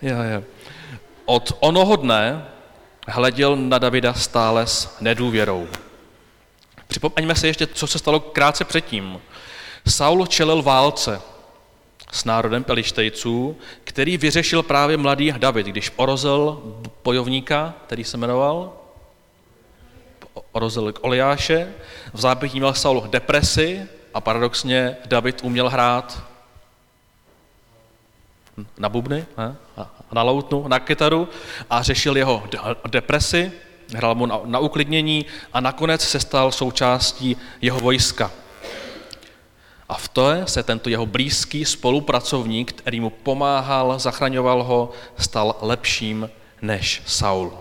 já, 0.02 0.24
já. 0.24 0.44
Od 1.26 1.58
onoho 1.60 1.96
dne 1.96 2.46
hleděl 3.08 3.56
na 3.56 3.78
Davida 3.78 4.14
stále 4.14 4.68
s 4.68 4.98
nedůvěrou. 5.02 5.68
Připomeňme 6.88 7.36
si 7.36 7.48
ještě, 7.48 7.68
co 7.68 7.88
se 7.88 8.00
stalo 8.00 8.20
krátce 8.20 8.66
předtím. 8.66 9.22
Saul 9.88 10.26
čelil 10.28 10.62
válce 10.62 11.22
s 12.14 12.26
národem 12.26 12.64
Pelištejců, 12.64 13.58
který 13.84 14.18
vyřešil 14.18 14.64
právě 14.64 14.98
mladý 14.98 15.34
David, 15.38 15.68
když 15.68 15.92
orozil 15.96 16.64
bojovníka, 17.04 17.74
který 17.86 18.04
se 18.04 18.18
jmenoval 18.18 18.74
orozil 20.52 20.94
Oliáše, 21.02 21.74
v 22.14 22.20
zápětí 22.20 22.60
měl 22.60 22.74
Saul 22.74 23.08
depresi, 23.10 23.88
a 24.14 24.22
paradoxně 24.22 24.98
David 25.06 25.44
uměl 25.44 25.70
hrát 25.70 26.24
na 28.78 28.90
bubny, 28.90 29.26
ne? 29.38 29.56
na 30.12 30.22
loutnu, 30.24 30.68
na 30.68 30.80
kytaru 30.80 31.30
a 31.70 31.82
řešil 31.82 32.18
jeho 32.18 32.44
depresi, 32.88 33.52
hrál 33.96 34.16
mu 34.16 34.26
na, 34.26 34.40
na 34.46 34.60
uklidnění 34.60 35.26
a 35.54 35.60
nakonec 35.60 36.02
se 36.02 36.20
stal 36.20 36.52
součástí 36.52 37.38
jeho 37.62 37.80
vojska. 37.80 38.32
A 39.94 39.98
v 39.98 40.08
to 40.08 40.32
se 40.46 40.64
tento 40.64 40.90
jeho 40.90 41.06
blízký 41.06 41.66
spolupracovník, 41.66 42.74
který 42.74 43.00
mu 43.00 43.10
pomáhal, 43.10 44.00
zachraňoval 44.00 44.64
ho, 44.64 44.90
stal 45.18 45.56
lepším 45.62 46.30
než 46.62 47.02
Saul. 47.06 47.54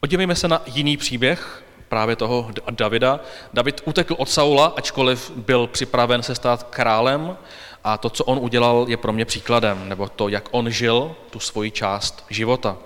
Odívejme 0.00 0.34
se 0.34 0.48
na 0.48 0.62
jiný 0.66 0.96
příběh, 0.96 1.62
právě 1.88 2.16
toho 2.16 2.50
Davida. 2.70 3.20
David 3.52 3.80
utekl 3.84 4.14
od 4.18 4.30
Saula, 4.30 4.72
ačkoliv 4.76 5.30
byl 5.36 5.66
připraven 5.66 6.22
se 6.22 6.34
stát 6.34 6.62
králem 6.62 7.36
a 7.84 7.98
to, 7.98 8.10
co 8.10 8.24
on 8.24 8.38
udělal, 8.38 8.84
je 8.88 8.96
pro 8.96 9.12
mě 9.12 9.24
příkladem, 9.24 9.88
nebo 9.88 10.08
to, 10.08 10.28
jak 10.28 10.48
on 10.50 10.70
žil 10.70 11.14
tu 11.30 11.40
svoji 11.40 11.70
část 11.70 12.24
života. 12.30 12.76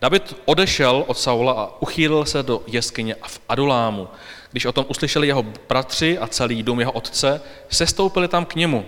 David 0.00 0.36
odešel 0.44 1.04
od 1.06 1.18
Saula 1.18 1.52
a 1.52 1.82
uchýlil 1.82 2.24
se 2.24 2.42
do 2.42 2.62
jeskyně 2.66 3.16
v 3.26 3.40
Adulámu. 3.48 4.08
Když 4.50 4.64
o 4.64 4.72
tom 4.72 4.86
uslyšeli 4.88 5.26
jeho 5.26 5.42
bratři 5.68 6.18
a 6.18 6.26
celý 6.26 6.62
dům 6.62 6.80
jeho 6.80 6.92
otce, 6.92 7.42
sestoupili 7.70 8.28
tam 8.28 8.44
k 8.44 8.54
němu. 8.54 8.86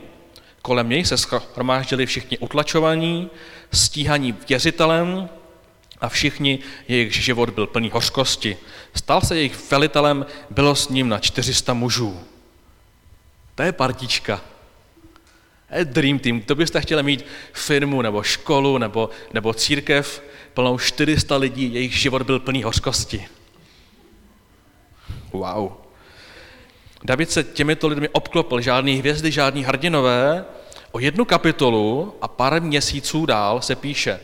Kolem 0.63 0.89
něj 0.89 1.05
se 1.05 1.19
schromáždili 1.19 2.07
všichni 2.07 2.39
utlačovaní, 2.39 3.31
stíhaní 3.73 4.35
věřitelem, 4.49 5.29
a 6.03 6.09
všichni, 6.09 6.59
jejich 6.89 7.15
život 7.15 7.51
byl 7.51 7.67
plný 7.67 7.91
hořkosti. 7.91 8.57
Stal 8.95 9.21
se 9.21 9.37
jejich 9.37 9.71
velitelem, 9.71 10.27
bylo 10.51 10.75
s 10.75 10.89
ním 10.89 11.09
na 11.09 11.19
400 11.19 11.75
mužů. 11.75 12.21
To 13.55 13.63
je 13.63 13.73
partička. 13.73 14.41
To 15.69 15.75
je 15.75 15.85
dream 15.85 16.19
team. 16.19 16.41
To 16.41 16.55
byste 16.55 16.81
chtěli 16.81 17.03
mít 17.03 17.27
firmu, 17.53 18.03
nebo 18.03 18.23
školu, 18.23 18.79
nebo, 18.79 19.11
nebo 19.33 19.55
církev, 19.55 20.23
plnou 20.55 20.79
400 20.79 21.37
lidí, 21.37 21.75
jejich 21.75 21.99
život 21.99 22.23
byl 22.23 22.41
plný 22.41 22.63
hořkosti. 22.63 23.27
Wow. 25.33 25.73
David 27.05 27.31
se 27.31 27.45
těmito 27.45 27.89
lidmi 27.89 28.09
obklopil, 28.09 28.61
žádný 28.61 28.97
hvězdy, 28.97 29.33
žádný 29.33 29.65
hrdinové. 29.65 30.45
O 30.93 30.99
jednu 30.99 31.25
kapitolu 31.25 32.15
a 32.21 32.29
pár 32.29 32.63
měsíců 32.63 33.27
dál 33.27 33.63
se 33.63 33.77
píše, 33.77 34.21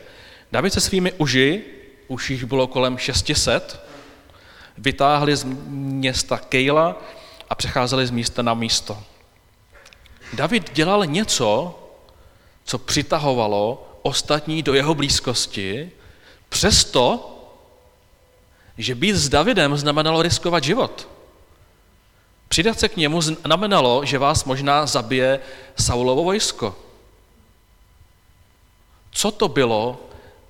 David 0.51 0.73
se 0.73 0.81
svými 0.81 1.11
uži, 1.11 1.61
už 2.07 2.29
jich 2.29 2.45
bylo 2.45 2.67
kolem 2.67 2.97
600, 2.97 3.85
vytáhli 4.77 5.35
z 5.35 5.43
města 5.67 6.37
Kejla 6.37 7.01
a 7.49 7.55
přecházeli 7.55 8.07
z 8.07 8.11
místa 8.11 8.41
na 8.41 8.53
místo. 8.53 9.03
David 10.33 10.73
dělal 10.73 11.05
něco, 11.05 11.79
co 12.63 12.77
přitahovalo 12.77 13.89
ostatní 14.01 14.63
do 14.63 14.73
jeho 14.73 14.95
blízkosti, 14.95 15.91
přesto, 16.49 17.35
že 18.77 18.95
být 18.95 19.15
s 19.15 19.29
Davidem 19.29 19.77
znamenalo 19.77 20.21
riskovat 20.21 20.63
život. 20.63 21.07
Přidat 22.47 22.79
se 22.79 22.89
k 22.89 22.97
němu 22.97 23.21
znamenalo, 23.21 24.05
že 24.05 24.17
vás 24.17 24.45
možná 24.45 24.85
zabije 24.85 25.39
Saulovo 25.75 26.23
vojsko. 26.23 26.75
Co 29.11 29.31
to 29.31 29.47
bylo, 29.47 29.99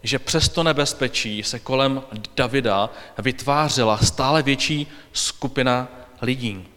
že 0.04 0.20
přes 0.20 0.50
to 0.50 0.64
nebezpečí 0.64 1.44
se 1.44 1.60
kolem 1.60 2.04
Davida 2.36 2.90
vytvářela 3.18 3.98
stále 3.98 4.44
větší 4.44 4.88
skupina 5.14 5.88
lidí? 6.22 6.68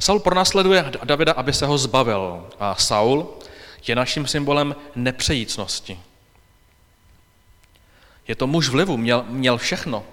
Saul 0.00 0.20
pronásleduje 0.20 0.92
Davida, 1.04 1.32
aby 1.32 1.52
se 1.52 1.66
ho 1.66 1.78
zbavil. 1.78 2.46
A 2.60 2.74
Saul 2.74 3.28
je 3.86 3.96
naším 3.96 4.26
symbolem 4.26 4.76
nepřejícnosti. 4.96 6.00
Je 8.28 8.34
to 8.34 8.46
muž 8.46 8.68
vlivu, 8.68 8.96
měl, 8.96 9.24
měl 9.28 9.58
všechno. 9.58 10.04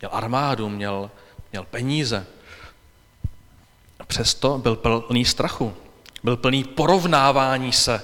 Měl 0.00 0.10
armádu, 0.14 0.68
měl, 0.68 1.10
měl 1.52 1.64
peníze. 1.64 2.26
Přesto 4.06 4.58
byl 4.58 4.76
plný 4.76 5.24
strachu. 5.24 5.74
Byl 6.22 6.36
plný 6.36 6.64
porovnávání 6.64 7.72
se. 7.72 8.02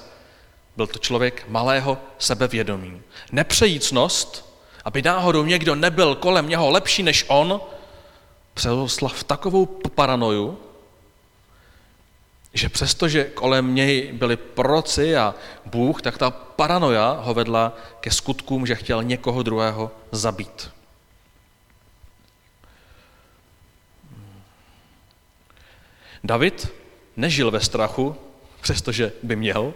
Byl 0.77 0.87
to 0.87 0.99
člověk 0.99 1.45
malého 1.49 1.99
sebevědomí. 2.19 3.03
Nepřejícnost, 3.33 4.57
aby 4.85 5.03
náhodou 5.03 5.45
někdo 5.45 5.75
nebyl 5.75 6.15
kolem 6.15 6.49
něho 6.49 6.71
lepší 6.71 7.03
než 7.03 7.25
on, 7.29 7.61
přerostla 8.55 9.09
v 9.09 9.25
takovou 9.25 9.67
paranoju, 9.67 10.59
že 12.55 12.69
přestože 12.69 13.25
kolem 13.25 13.75
něj 13.75 14.13
byli 14.13 14.37
proci 14.37 15.17
a 15.17 15.35
Bůh, 15.67 16.03
tak 16.03 16.19
ta 16.19 16.31
paranoja 16.31 17.11
ho 17.11 17.35
vedla 17.35 17.77
ke 18.01 18.11
skutkům, 18.11 18.67
že 18.67 18.75
chtěl 18.75 19.03
někoho 19.03 19.43
druhého 19.43 19.91
zabít. 20.13 20.71
David 26.25 26.73
nežil 27.17 27.51
ve 27.51 27.61
strachu, 27.61 28.17
přestože 28.61 29.13
by 29.23 29.37
měl. 29.37 29.75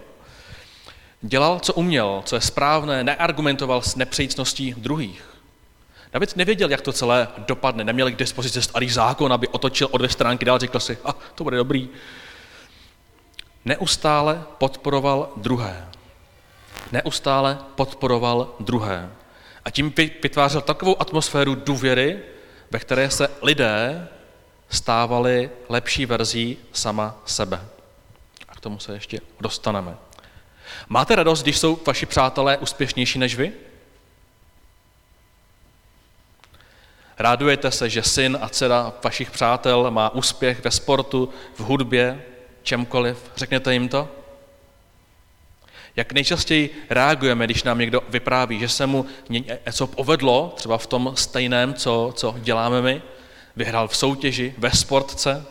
Dělal, 1.23 1.61
co 1.61 1.75
uměl, 1.75 2.23
co 2.25 2.37
je 2.37 2.40
správné, 2.40 3.04
neargumentoval 3.04 3.83
s 3.83 3.97
nepřejícností 3.97 4.75
druhých. 4.76 5.25
David 6.12 6.37
nevěděl, 6.37 6.71
jak 6.71 6.81
to 6.81 6.93
celé 6.93 7.28
dopadne, 7.38 7.85
neměl 7.85 8.11
k 8.11 8.16
dispozici 8.16 8.62
starý 8.62 8.90
zákon, 8.90 9.33
aby 9.33 9.49
otočil 9.49 9.88
o 9.90 9.99
dvě 9.99 10.11
stránky 10.11 10.45
dál, 10.45 10.59
řekl 10.59 10.81
si, 10.81 10.99
a 11.04 11.16
to 11.35 11.45
bude 11.45 11.57
dobrý. 11.57 11.88
Neustále 13.64 14.44
podporoval 14.59 15.33
druhé. 15.37 15.88
Neustále 16.92 17.59
podporoval 17.75 18.54
druhé. 18.61 19.11
A 19.64 19.71
tím 19.71 19.92
vytvářel 20.23 20.61
takovou 20.61 21.00
atmosféru 21.00 21.54
důvěry, 21.54 22.23
ve 22.71 22.78
které 22.78 23.11
se 23.11 23.28
lidé 23.42 24.09
stávali 24.68 25.50
lepší 25.68 26.06
verzí 26.06 26.59
sama 26.73 27.14
sebe. 27.25 27.61
A 28.49 28.54
k 28.54 28.61
tomu 28.61 28.79
se 28.79 28.92
ještě 28.92 29.20
dostaneme. 29.40 29.96
Máte 30.88 31.16
radost, 31.16 31.42
když 31.42 31.59
jsou 31.59 31.79
vaši 31.87 32.07
přátelé 32.07 32.59
úspěšnější 32.59 33.18
než 33.18 33.37
vy? 33.37 33.53
Rádujete 37.18 37.70
se, 37.70 37.90
že 37.90 38.03
syn 38.03 38.38
a 38.40 38.48
dcera 38.48 38.92
vašich 39.05 39.31
přátel 39.31 39.90
má 39.90 40.14
úspěch 40.14 40.64
ve 40.64 40.70
sportu, 40.70 41.29
v 41.55 41.61
hudbě, 41.61 42.22
čemkoliv? 42.64 43.31
Řekněte 43.37 43.72
jim 43.72 43.88
to? 43.88 44.09
Jak 45.96 46.12
nejčastěji 46.12 46.87
reagujeme, 46.90 47.44
když 47.44 47.62
nám 47.62 47.79
někdo 47.79 48.03
vypráví, 48.09 48.59
že 48.59 48.68
se 48.68 48.87
mu 48.87 49.07
něco 49.66 49.87
povedlo, 49.87 50.53
třeba 50.57 50.79
v 50.79 50.87
tom 50.87 51.12
stejném, 51.16 51.74
co, 51.74 52.12
co 52.16 52.35
děláme 52.38 52.83
my, 52.83 53.03
vyhrál 53.57 53.88
v 53.88 53.96
soutěži, 53.96 54.55
ve 54.59 54.70
sportce. 54.70 55.46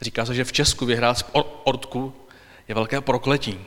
Říká 0.00 0.26
se, 0.26 0.34
že 0.34 0.44
v 0.44 0.52
Česku 0.52 0.86
vyhrát 0.86 1.18
z 1.18 1.24
ortku 1.64 2.14
je 2.68 2.74
velké 2.74 3.00
prokletí. 3.00 3.60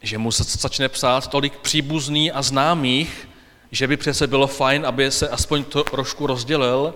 Že 0.00 0.18
mu 0.18 0.32
se 0.32 0.44
začne 0.44 0.88
psát 0.88 1.30
tolik 1.30 1.58
příbuzný 1.58 2.32
a 2.32 2.42
známých, 2.42 3.28
že 3.70 3.86
by 3.88 3.96
přece 3.96 4.26
bylo 4.26 4.46
fajn, 4.46 4.86
aby 4.86 5.10
se 5.10 5.28
aspoň 5.28 5.64
to 5.64 5.84
trošku 5.84 6.26
rozdělil, 6.26 6.94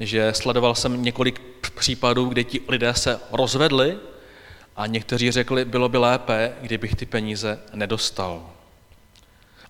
že 0.00 0.32
sledoval 0.32 0.74
jsem 0.74 1.02
několik 1.02 1.40
případů, 1.74 2.26
kde 2.26 2.44
ti 2.44 2.60
lidé 2.68 2.94
se 2.94 3.20
rozvedli 3.32 3.98
a 4.76 4.86
někteří 4.86 5.30
řekli, 5.30 5.64
bylo 5.64 5.88
by 5.88 5.98
lépe, 5.98 6.52
kdybych 6.60 6.94
ty 6.94 7.06
peníze 7.06 7.58
nedostal. 7.74 8.50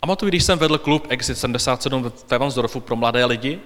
A 0.02 0.06
matuji, 0.06 0.28
když 0.28 0.44
jsem 0.44 0.58
vedl 0.58 0.78
klub 0.78 1.06
Exit 1.08 1.38
77 1.38 2.12
ve 2.30 2.38
Vansdorfu 2.38 2.80
pro 2.80 2.96
mladé 2.96 3.24
lidi, 3.24 3.60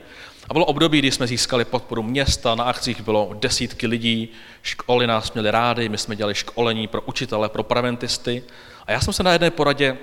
a 0.49 0.53
bylo 0.53 0.65
období, 0.65 0.99
kdy 0.99 1.11
jsme 1.11 1.27
získali 1.27 1.65
podporu 1.65 2.03
města, 2.03 2.55
na 2.55 2.65
akcích 2.65 3.01
bylo 3.01 3.31
desítky 3.35 3.87
lidí, 3.87 4.29
školy 4.63 5.07
nás 5.07 5.33
měly 5.33 5.51
rády, 5.51 5.89
my 5.89 5.99
jsme 5.99 6.17
dělali 6.17 6.35
školení 6.35 6.87
pro 6.87 7.03
učitele, 7.03 7.49
pro 7.49 7.63
preventisty. 7.63 8.43
A 8.87 8.93
já 8.93 9.01
jsem 9.01 9.13
se 9.13 9.23
na 9.23 9.33
jedné 9.33 9.51
poradě 9.51 9.97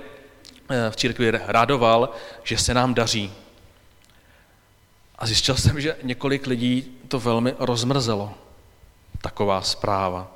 eh, 0.70 0.90
v 0.90 0.96
církvi 0.96 1.30
radoval, 1.30 2.10
že 2.44 2.58
se 2.58 2.74
nám 2.74 2.94
daří. 2.94 3.32
A 5.18 5.26
zjistil 5.26 5.56
jsem, 5.56 5.80
že 5.80 5.96
několik 6.02 6.46
lidí 6.46 6.98
to 7.08 7.20
velmi 7.20 7.54
rozmrzelo, 7.58 8.34
taková 9.20 9.62
zpráva. 9.62 10.32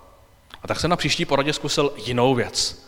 A 0.63 0.69
tak 0.69 0.81
jsem 0.81 0.91
na 0.91 0.97
příští 0.97 1.25
poradě 1.25 1.53
zkusil 1.53 1.93
jinou 1.97 2.35
věc. 2.35 2.87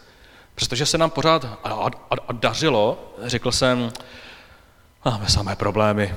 Přestože 0.54 0.86
se 0.86 0.98
nám 0.98 1.10
pořád 1.10 1.44
a, 1.44 1.68
a, 1.70 1.90
a 2.28 2.32
dařilo, 2.32 3.14
řekl 3.22 3.52
jsem, 3.52 3.92
máme 5.04 5.28
samé 5.28 5.56
problémy. 5.56 6.14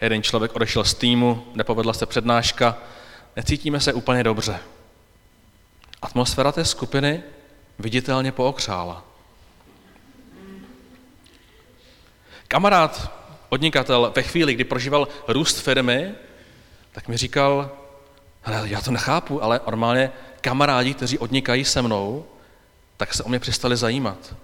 Jeden 0.00 0.22
člověk 0.22 0.56
odešel 0.56 0.84
z 0.84 0.94
týmu, 0.94 1.46
nepovedla 1.54 1.92
se 1.92 2.06
přednáška, 2.06 2.78
necítíme 3.36 3.80
se 3.80 3.92
úplně 3.92 4.24
dobře. 4.24 4.58
Atmosféra 6.02 6.52
té 6.52 6.64
skupiny 6.64 7.22
viditelně 7.78 8.32
pookřála. 8.32 9.04
Kamarád, 12.48 13.17
podnikatel, 13.48 14.12
ve 14.16 14.22
chvíli, 14.22 14.54
kdy 14.54 14.64
prožíval 14.64 15.08
růst 15.28 15.60
firmy, 15.60 16.14
tak 16.92 17.08
mi 17.08 17.16
říkal, 17.16 17.70
hele, 18.42 18.68
já 18.68 18.80
to 18.80 18.90
nechápu, 18.90 19.42
ale 19.42 19.60
normálně 19.66 20.10
kamarádi, 20.40 20.94
kteří 20.94 21.18
odnikají 21.18 21.64
se 21.64 21.82
mnou, 21.82 22.24
tak 22.96 23.14
se 23.14 23.22
o 23.22 23.28
mě 23.28 23.38
přestali 23.38 23.76
zajímat. 23.76 24.34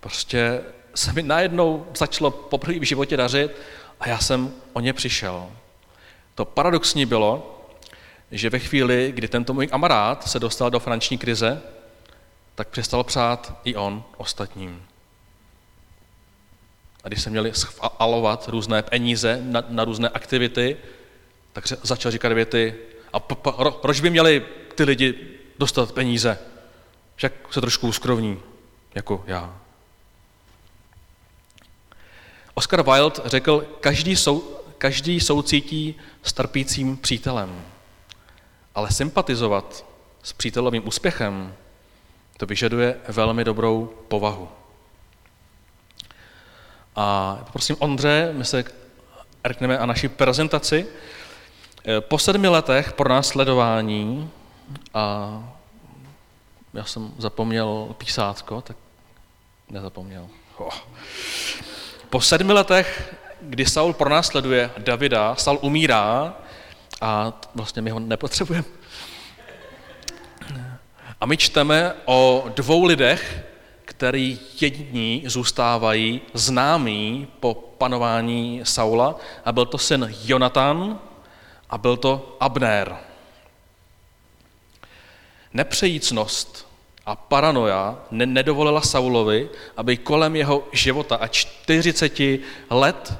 Prostě 0.00 0.60
se 0.94 1.12
mi 1.12 1.22
najednou 1.22 1.86
začalo 1.96 2.30
poprvé 2.30 2.78
v 2.78 2.82
životě 2.82 3.16
dařit 3.16 3.56
a 4.00 4.08
já 4.08 4.18
jsem 4.18 4.54
o 4.72 4.80
ně 4.80 4.92
přišel. 4.92 5.50
To 6.34 6.44
paradoxní 6.44 7.06
bylo, 7.06 7.60
že 8.30 8.50
ve 8.50 8.58
chvíli, 8.58 9.12
kdy 9.14 9.28
tento 9.28 9.54
můj 9.54 9.66
kamarád 9.66 10.30
se 10.30 10.38
dostal 10.38 10.70
do 10.70 10.80
finanční 10.80 11.18
krize, 11.18 11.62
tak 12.54 12.68
přestal 12.68 13.04
přát 13.04 13.60
i 13.64 13.76
on 13.76 14.04
ostatním. 14.16 14.82
A 17.04 17.08
když 17.08 17.22
se 17.22 17.30
měli 17.30 17.54
schvalovat 17.54 18.48
různé 18.48 18.82
peníze 18.82 19.40
na, 19.42 19.64
na 19.68 19.84
různé 19.84 20.08
aktivity, 20.08 20.76
tak 21.52 21.66
začal 21.66 22.12
říkat 22.12 22.32
věty, 22.32 22.74
a 23.12 23.20
proč 23.70 24.00
by 24.00 24.10
měli 24.10 24.46
ty 24.74 24.84
lidi 24.84 25.14
dostat 25.58 25.92
peníze? 25.92 26.38
Však 27.16 27.32
se 27.50 27.60
trošku 27.60 27.88
uskrovní, 27.88 28.40
jako 28.94 29.24
já. 29.26 29.60
Oscar 32.54 32.82
Wilde 32.82 33.22
řekl, 33.24 33.66
každý, 33.80 34.16
sou, 34.16 34.56
každý 34.78 35.20
soucítí 35.20 35.94
s 36.22 36.32
trpícím 36.32 36.96
přítelem, 36.96 37.64
ale 38.74 38.90
sympatizovat 38.90 39.84
s 40.22 40.32
přítelovým 40.32 40.88
úspěchem, 40.88 41.54
to 42.36 42.46
vyžaduje 42.46 42.96
velmi 43.08 43.44
dobrou 43.44 43.94
povahu. 44.08 44.48
A 46.96 47.38
prosím, 47.52 47.76
Ondře, 47.78 48.30
my 48.32 48.44
se 48.44 48.64
rkneme 49.46 49.78
a 49.78 49.86
naší 49.86 50.08
prezentaci. 50.08 50.86
Po 52.00 52.18
sedmi 52.18 52.48
letech 52.48 52.92
pro 52.92 53.08
následování 53.08 54.30
a 54.94 55.42
Já 56.74 56.84
jsem 56.84 57.12
zapomněl 57.18 57.94
písátko, 57.98 58.60
tak 58.60 58.76
nezapomněl. 59.70 60.28
Oh. 60.56 60.74
Po 62.10 62.20
sedmi 62.20 62.52
letech, 62.52 63.14
kdy 63.40 63.66
Saul 63.66 63.92
pronásleduje 63.92 64.70
Davida, 64.78 65.34
Saul 65.34 65.58
umírá 65.62 66.34
a 67.00 67.32
vlastně 67.54 67.82
my 67.82 67.90
ho 67.90 67.98
nepotřebujeme. 67.98 68.66
A 71.20 71.26
my 71.26 71.36
čteme 71.36 71.94
o 72.04 72.44
dvou 72.54 72.84
lidech, 72.84 73.44
který 74.00 74.38
jední 74.60 75.22
zůstávají 75.26 76.20
známí 76.34 77.28
po 77.40 77.54
panování 77.54 78.60
Saula 78.64 79.16
a 79.44 79.52
byl 79.52 79.66
to 79.66 79.78
syn 79.78 80.14
Jonatan 80.24 80.98
a 81.70 81.78
byl 81.78 81.96
to 81.96 82.36
Abner. 82.40 82.96
Nepřejícnost 85.54 86.66
a 87.06 87.16
paranoja 87.16 87.98
nedovolila 88.10 88.80
Saulovi, 88.80 89.48
aby 89.76 89.96
kolem 89.96 90.36
jeho 90.36 90.68
života 90.72 91.16
a 91.16 91.26
40 91.26 92.20
let 92.70 93.14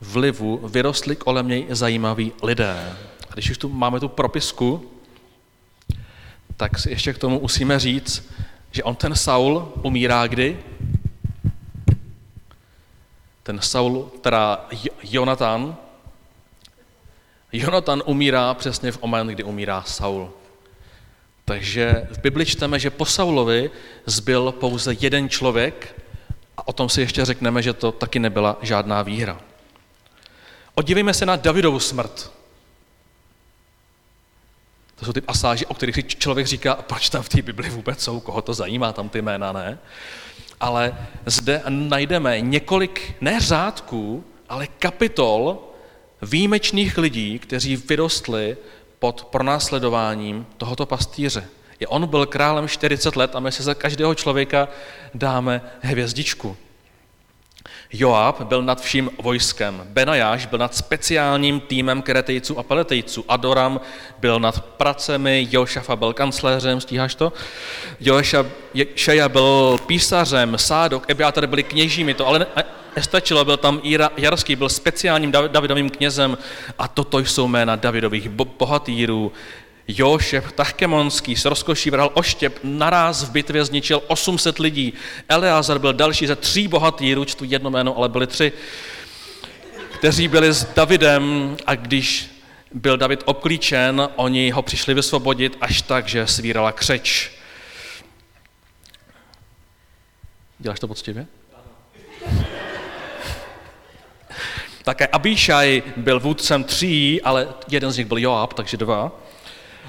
vlivu 0.00 0.60
vyrostli 0.68 1.16
kolem 1.16 1.48
něj 1.48 1.66
zajímaví 1.70 2.32
lidé. 2.42 2.96
A 3.30 3.34
když 3.34 3.50
už 3.50 3.58
tu 3.58 3.68
máme 3.68 4.00
tu 4.00 4.08
propisku, 4.08 4.90
tak 6.56 6.78
si 6.78 6.90
ještě 6.90 7.12
k 7.12 7.18
tomu 7.18 7.40
musíme 7.40 7.78
říct, 7.78 8.30
že 8.70 8.82
on 8.82 8.96
ten 8.96 9.14
Saul 9.14 9.72
umírá 9.82 10.26
kdy? 10.26 10.58
Ten 13.42 13.60
Saul, 13.60 14.10
teda 14.20 14.66
Jonatan, 15.02 15.76
Jonatan 17.52 18.02
umírá 18.06 18.54
přesně 18.54 18.92
v 18.92 19.02
moment, 19.02 19.26
kdy 19.26 19.44
umírá 19.44 19.82
Saul. 19.82 20.30
Takže 21.44 22.08
v 22.10 22.18
Bibli 22.18 22.46
čteme, 22.46 22.78
že 22.78 22.90
po 22.90 23.04
Saulovi 23.06 23.70
zbyl 24.06 24.52
pouze 24.52 24.96
jeden 25.00 25.28
člověk 25.28 26.02
a 26.56 26.68
o 26.68 26.72
tom 26.72 26.88
si 26.88 27.00
ještě 27.00 27.24
řekneme, 27.24 27.62
že 27.62 27.72
to 27.72 27.92
taky 27.92 28.18
nebyla 28.18 28.58
žádná 28.62 29.02
výhra. 29.02 29.40
Odívejme 30.74 31.14
se 31.14 31.26
na 31.26 31.36
Davidovu 31.36 31.80
smrt. 31.80 32.32
Jsou 35.08 35.12
ty 35.12 35.20
pasáže, 35.20 35.66
o 35.66 35.74
kterých 35.74 35.94
si 35.94 36.02
člověk 36.02 36.46
říká, 36.46 36.74
proč 36.74 37.08
tam 37.10 37.22
v 37.22 37.28
té 37.28 37.42
Bibli 37.42 37.70
vůbec 37.70 38.02
jsou, 38.02 38.20
koho 38.20 38.42
to 38.42 38.54
zajímá, 38.54 38.92
tam 38.92 39.08
ty 39.08 39.22
jména, 39.22 39.52
ne? 39.52 39.78
Ale 40.60 40.96
zde 41.26 41.62
najdeme 41.68 42.40
několik, 42.40 43.16
ne 43.20 43.40
řádků, 43.40 44.24
ale 44.48 44.66
kapitol 44.66 45.58
výjimečných 46.22 46.98
lidí, 46.98 47.38
kteří 47.38 47.76
vyrostli 47.76 48.56
pod 48.98 49.24
pronásledováním 49.24 50.46
tohoto 50.56 50.86
pastýře. 50.86 51.44
I 51.80 51.86
on 51.86 52.06
byl 52.06 52.26
králem 52.26 52.68
40 52.68 53.16
let 53.16 53.36
a 53.36 53.40
my 53.40 53.52
si 53.52 53.62
za 53.62 53.74
každého 53.74 54.14
člověka 54.14 54.68
dáme 55.14 55.62
hvězdičku. 55.80 56.56
Joab 57.92 58.42
byl 58.42 58.62
nad 58.62 58.80
vším 58.80 59.10
vojskem, 59.22 59.82
Benajáš 59.84 60.46
byl 60.46 60.58
nad 60.58 60.74
speciálním 60.74 61.60
týmem 61.60 62.02
keretejců 62.02 62.58
a 62.58 62.62
peletejců, 62.62 63.24
Adoram 63.28 63.80
byl 64.18 64.40
nad 64.40 64.64
pracemi, 64.64 65.48
Jošafa 65.50 65.96
byl 65.96 66.12
kancléřem, 66.12 66.80
stíháš 66.80 67.14
to? 67.14 67.32
Jošaja 68.74 69.28
byl 69.28 69.78
písařem, 69.86 70.58
Sádok, 70.58 71.10
Ebiátar 71.10 71.46
byli 71.46 71.62
kněžími, 71.62 72.14
to 72.14 72.26
ale 72.26 72.46
nestačilo, 72.96 73.44
byl 73.44 73.56
tam 73.56 73.80
Ira 73.82 74.10
Jarský, 74.16 74.56
byl 74.56 74.68
speciálním 74.68 75.32
Davidovým 75.32 75.90
knězem 75.90 76.38
a 76.78 76.88
toto 76.88 77.18
jsou 77.18 77.48
jména 77.48 77.76
Davidových 77.76 78.28
bohatýrů. 78.28 79.32
Jošef 79.88 80.52
Tachkemonský 80.52 81.36
s 81.36 81.44
rozkoší 81.44 81.90
vrhal 81.90 82.10
oštěp, 82.14 82.58
naraz 82.62 83.24
v 83.24 83.30
bitvě 83.30 83.64
zničil 83.64 84.02
800 84.06 84.58
lidí. 84.58 84.92
Eleazar 85.28 85.78
byl 85.78 85.92
další 85.92 86.26
ze 86.26 86.36
tří 86.36 86.68
bohatýrů, 86.68 87.24
čtu 87.24 87.44
jedno 87.44 87.70
jméno, 87.70 87.96
ale 87.96 88.08
byli 88.08 88.26
tři, 88.26 88.52
kteří 89.98 90.28
byli 90.28 90.52
s 90.52 90.64
Davidem 90.64 91.56
a 91.66 91.74
když 91.74 92.30
byl 92.72 92.96
David 92.96 93.22
obklíčen, 93.24 94.08
oni 94.16 94.50
ho 94.50 94.62
přišli 94.62 94.94
vysvobodit 94.94 95.58
až 95.60 95.82
tak, 95.82 96.08
že 96.08 96.26
svírala 96.26 96.72
křeč. 96.72 97.32
Děláš 100.58 100.80
to 100.80 100.88
poctivě? 100.88 101.26
Také 104.82 105.06
Abíšaj 105.06 105.82
byl 105.96 106.20
vůdcem 106.20 106.64
tří, 106.64 107.22
ale 107.22 107.48
jeden 107.68 107.90
z 107.90 107.96
nich 107.96 108.06
byl 108.06 108.18
Joab, 108.18 108.54
takže 108.54 108.76
dva. 108.76 109.27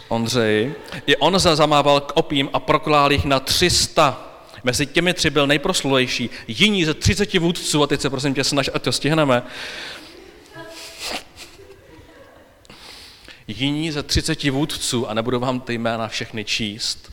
Ondřej. 0.09 0.73
I 1.05 1.15
on 1.17 1.39
zamával 1.39 2.01
k 2.01 2.11
opím 2.15 2.49
a 2.53 2.59
proklál 2.59 3.11
jich 3.11 3.25
na 3.25 3.39
300. 3.39 4.25
Mezi 4.63 4.85
těmi 4.85 5.13
tři 5.13 5.29
byl 5.29 5.47
nejproslulejší. 5.47 6.29
Jiní 6.47 6.85
ze 6.85 6.93
30 6.93 7.33
vůdců, 7.33 7.83
a 7.83 7.87
teď 7.87 8.01
se 8.01 8.09
prosím 8.09 8.33
tě 8.33 8.43
snaž, 8.43 8.69
ať 8.73 8.81
to 8.81 8.91
stihneme. 8.91 9.43
Jiní 13.47 13.91
ze 13.91 14.03
30 14.03 14.43
vůdců, 14.43 15.09
a 15.09 15.13
nebudu 15.13 15.39
vám 15.39 15.59
ty 15.59 15.73
jména 15.73 16.07
všechny 16.07 16.45
číst, 16.45 17.11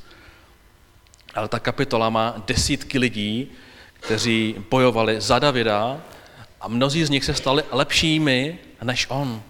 ale 1.35 1.49
ta 1.49 1.59
kapitola 1.59 2.11
má 2.11 2.43
desítky 2.47 2.99
lidí, 2.99 3.49
kteří 3.93 4.55
bojovali 4.71 5.21
za 5.21 5.39
Davida 5.39 6.01
a 6.61 6.69
mnozí 6.69 7.05
z 7.05 7.11
nich 7.11 7.25
se 7.25 7.35
stali 7.35 7.63
lepšími 7.71 8.59
než 8.83 9.07
on. 9.11 9.43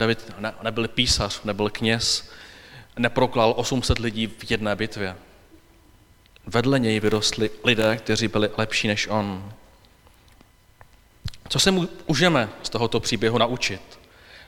David 0.00 0.32
ne, 0.38 0.54
nebyl 0.62 0.88
písař, 0.88 1.42
nebyl 1.44 1.70
kněz, 1.70 2.30
neproklal 2.98 3.54
800 3.56 3.98
lidí 3.98 4.26
v 4.26 4.50
jedné 4.50 4.76
bitvě. 4.76 5.16
Vedle 6.46 6.78
něj 6.78 7.00
vyrostli 7.00 7.50
lidé, 7.64 7.96
kteří 7.96 8.28
byli 8.28 8.50
lepší 8.56 8.88
než 8.88 9.08
on. 9.08 9.52
Co 11.48 11.60
se 11.60 11.70
můžeme 12.08 12.48
z 12.62 12.68
tohoto 12.68 13.00
příběhu 13.00 13.38
naučit? 13.38 13.98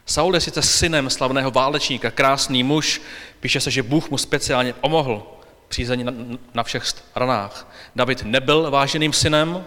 Saul 0.07 0.35
je 0.35 0.41
sice 0.41 0.63
synem 0.63 1.11
slavného 1.11 1.51
válečníka, 1.51 2.11
krásný 2.11 2.63
muž, 2.63 3.03
píše 3.41 3.61
se, 3.61 3.71
že 3.71 3.83
Bůh 3.83 4.11
mu 4.11 4.19
speciálně 4.19 4.73
pomohl 4.73 5.27
přízeň 5.69 6.05
na, 6.05 6.13
na 6.55 6.63
všech 6.63 6.87
stranách. 6.87 7.69
David 7.97 8.23
nebyl 8.23 8.71
váženým 8.71 9.13
synem, 9.13 9.65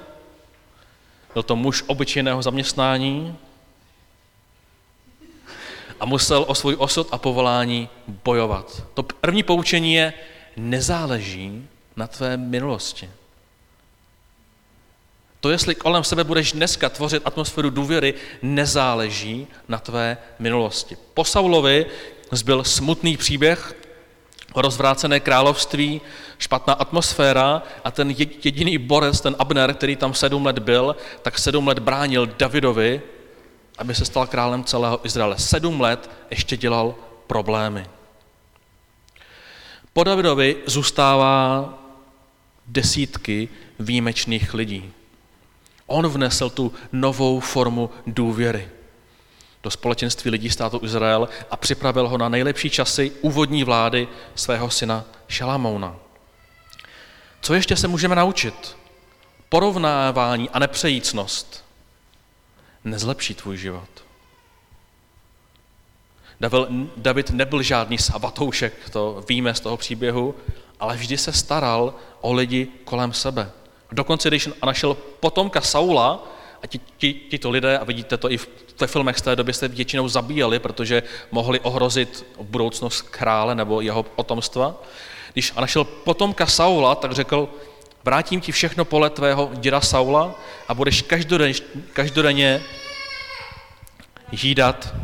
byl 1.33 1.43
to 1.43 1.55
muž 1.55 1.83
obyčejného 1.87 2.41
zaměstnání 2.41 3.37
a 5.99 6.05
musel 6.05 6.45
o 6.47 6.55
svůj 6.55 6.75
osud 6.79 7.07
a 7.11 7.17
povolání 7.17 7.89
bojovat. 8.23 8.83
To 8.93 9.03
první 9.03 9.43
poučení 9.43 9.93
je, 9.93 10.13
nezáleží 10.57 11.67
na 11.95 12.07
tvé 12.07 12.37
minulosti. 12.37 13.09
To, 15.39 15.49
jestli 15.49 15.75
kolem 15.75 16.03
sebe 16.03 16.23
budeš 16.23 16.51
dneska 16.51 16.89
tvořit 16.89 17.21
atmosféru 17.25 17.69
důvěry, 17.69 18.13
nezáleží 18.41 19.47
na 19.67 19.77
tvé 19.77 20.17
minulosti. 20.39 20.97
Po 21.13 21.25
Saulovi 21.25 21.85
zbyl 22.31 22.63
smutný 22.63 23.17
příběh, 23.17 23.75
rozvrácené 24.55 25.19
království, 25.19 26.01
špatná 26.37 26.73
atmosféra 26.73 27.63
a 27.83 27.91
ten 27.91 28.15
jediný 28.43 28.77
borec, 28.77 29.21
ten 29.21 29.35
Abner, 29.39 29.73
který 29.73 29.95
tam 29.95 30.13
sedm 30.13 30.45
let 30.45 30.59
byl, 30.59 30.95
tak 31.21 31.39
sedm 31.39 31.67
let 31.67 31.79
bránil 31.79 32.25
Davidovi, 32.25 33.01
aby 33.77 33.95
se 33.95 34.05
stal 34.05 34.27
králem 34.27 34.63
celého 34.63 35.05
Izraele. 35.05 35.37
Sedm 35.37 35.81
let 35.81 36.09
ještě 36.29 36.57
dělal 36.57 36.95
problémy. 37.27 37.85
Po 39.93 40.03
Davidovi 40.03 40.57
zůstává 40.65 41.73
desítky 42.67 43.49
výjimečných 43.79 44.53
lidí. 44.53 44.91
On 45.87 46.07
vnesl 46.07 46.49
tu 46.49 46.73
novou 46.91 47.39
formu 47.39 47.89
důvěry 48.07 48.69
do 49.63 49.71
společenství 49.71 50.31
lidí 50.31 50.49
státu 50.49 50.79
Izrael 50.83 51.29
a 51.51 51.57
připravil 51.57 52.07
ho 52.07 52.17
na 52.17 52.29
nejlepší 52.29 52.69
časy 52.69 53.11
úvodní 53.21 53.63
vlády 53.63 54.07
svého 54.35 54.69
syna 54.69 55.05
Šalamouna. 55.27 55.95
Co 57.41 57.53
ještě 57.53 57.75
se 57.75 57.87
můžeme 57.87 58.15
naučit? 58.15 58.77
Porovnávání 59.49 60.49
a 60.49 60.59
nepřejícnost 60.59 61.64
nezlepší 62.85 63.33
tvůj 63.33 63.57
život. 63.57 63.89
David 66.97 67.29
nebyl 67.29 67.61
žádný 67.61 67.97
sabatoušek, 67.97 68.89
to 68.89 69.23
víme 69.29 69.53
z 69.53 69.59
toho 69.59 69.77
příběhu, 69.77 70.35
ale 70.79 70.95
vždy 70.97 71.17
se 71.17 71.33
staral 71.33 71.93
o 72.21 72.33
lidi 72.33 72.67
kolem 72.83 73.13
sebe. 73.13 73.51
Dokonce, 73.91 74.29
když 74.29 74.49
našel 74.65 74.93
potomka 75.19 75.61
Saula, 75.61 76.27
a 76.63 76.67
ti, 76.67 76.79
ti, 76.97 77.13
tito 77.13 77.49
lidé, 77.49 77.77
a 77.77 77.83
vidíte 77.83 78.17
to 78.17 78.31
i 78.31 78.37
v 78.37 78.47
ve 78.79 78.87
filmech 78.87 79.17
z 79.17 79.21
té 79.21 79.35
doby, 79.35 79.53
se 79.53 79.67
většinou 79.67 80.07
zabíjeli, 80.07 80.59
protože 80.59 81.03
mohli 81.31 81.59
ohrozit 81.59 82.25
budoucnost 82.41 83.01
krále 83.01 83.55
nebo 83.55 83.81
jeho 83.81 84.03
potomstva. 84.03 84.81
Když 85.33 85.53
našel 85.53 85.83
potomka 85.83 86.45
Saula, 86.45 86.95
tak 86.95 87.11
řekl, 87.11 87.49
vrátím 88.05 88.41
ti 88.41 88.51
všechno 88.51 88.85
pole 88.85 89.09
tvého 89.09 89.51
děda 89.53 89.81
Saula 89.81 90.35
a 90.67 90.73
budeš 90.73 91.01
každodenně, 91.01 91.53
každodenně 91.93 92.63
jídat 94.31 94.95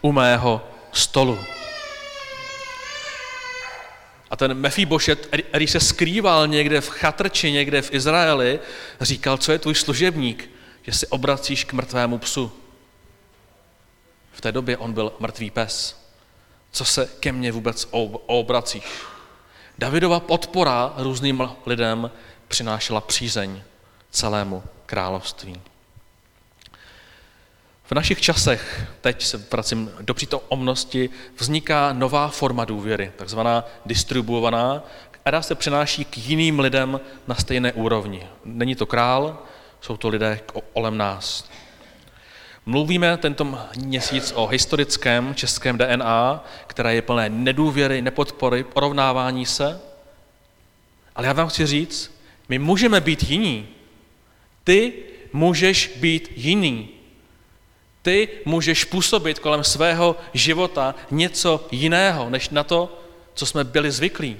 u 0.00 0.12
mého 0.12 0.68
stolu. 0.92 1.38
A 4.30 4.36
ten 4.36 4.54
Mefíbošet, 4.54 5.26
který 5.26 5.66
se 5.66 5.80
skrýval 5.80 6.46
někde 6.46 6.80
v 6.80 6.88
chatrči, 6.88 7.52
někde 7.52 7.82
v 7.82 7.94
Izraeli, 7.94 8.60
říkal, 9.00 9.36
co 9.36 9.52
je 9.52 9.58
tvůj 9.58 9.74
služebník, 9.74 10.50
že 10.82 10.92
si 10.92 11.06
obracíš 11.06 11.64
k 11.64 11.72
mrtvému 11.72 12.18
psu. 12.18 12.52
V 14.32 14.40
té 14.40 14.52
době 14.52 14.76
on 14.76 14.92
byl 14.92 15.12
mrtvý 15.18 15.50
pes. 15.50 15.98
Co 16.70 16.84
se 16.84 17.08
ke 17.20 17.32
mně 17.32 17.52
vůbec 17.52 17.88
obracíš? 18.26 18.84
Davidova 19.78 20.20
podpora 20.20 20.94
různým 20.96 21.48
lidem 21.66 22.10
přinášela 22.48 23.00
přízeň 23.00 23.62
celému 24.10 24.62
království. 24.86 25.60
V 27.84 27.92
našich 27.92 28.20
časech, 28.20 28.86
teď 29.00 29.24
se 29.24 29.36
vracím 29.50 29.90
do 30.00 30.14
přítomnosti, 30.14 31.10
vzniká 31.38 31.92
nová 31.92 32.28
forma 32.28 32.64
důvěry, 32.64 33.12
takzvaná 33.16 33.64
distribuovaná, 33.86 34.82
která 35.10 35.42
se 35.42 35.54
přenáší 35.54 36.04
k 36.04 36.18
jiným 36.18 36.60
lidem 36.60 37.00
na 37.26 37.34
stejné 37.34 37.72
úrovni. 37.72 38.26
Není 38.44 38.74
to 38.74 38.86
král, 38.86 39.38
jsou 39.80 39.96
to 39.96 40.08
lidé 40.08 40.40
kolem 40.72 40.96
nás. 40.96 41.50
Mluvíme 42.66 43.16
tento 43.16 43.58
měsíc 43.76 44.32
o 44.36 44.46
historickém 44.46 45.34
českém 45.34 45.78
DNA, 45.78 46.44
které 46.66 46.94
je 46.94 47.02
plné 47.02 47.28
nedůvěry, 47.28 48.02
nepodpory, 48.02 48.64
porovnávání 48.64 49.46
se. 49.46 49.80
Ale 51.16 51.26
já 51.26 51.32
vám 51.32 51.48
chci 51.48 51.66
říct, 51.66 52.17
my 52.48 52.58
můžeme 52.58 53.00
být 53.00 53.30
jiní. 53.30 53.68
Ty 54.64 54.92
můžeš 55.32 55.92
být 55.96 56.32
jiný. 56.36 56.88
Ty 58.02 58.28
můžeš 58.44 58.84
působit 58.84 59.38
kolem 59.38 59.64
svého 59.64 60.16
života 60.34 60.94
něco 61.10 61.66
jiného, 61.72 62.30
než 62.30 62.48
na 62.48 62.64
to, 62.64 63.02
co 63.34 63.46
jsme 63.46 63.64
byli 63.64 63.90
zvyklí. 63.90 64.36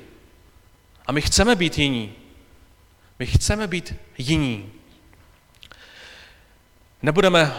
A 1.07 1.13
my 1.13 1.21
chceme 1.21 1.57
být 1.57 1.79
jiní. 1.79 2.13
My 3.19 3.27
chceme 3.27 3.67
být 3.67 3.95
jiní. 4.19 4.73
Nebudeme 7.03 7.55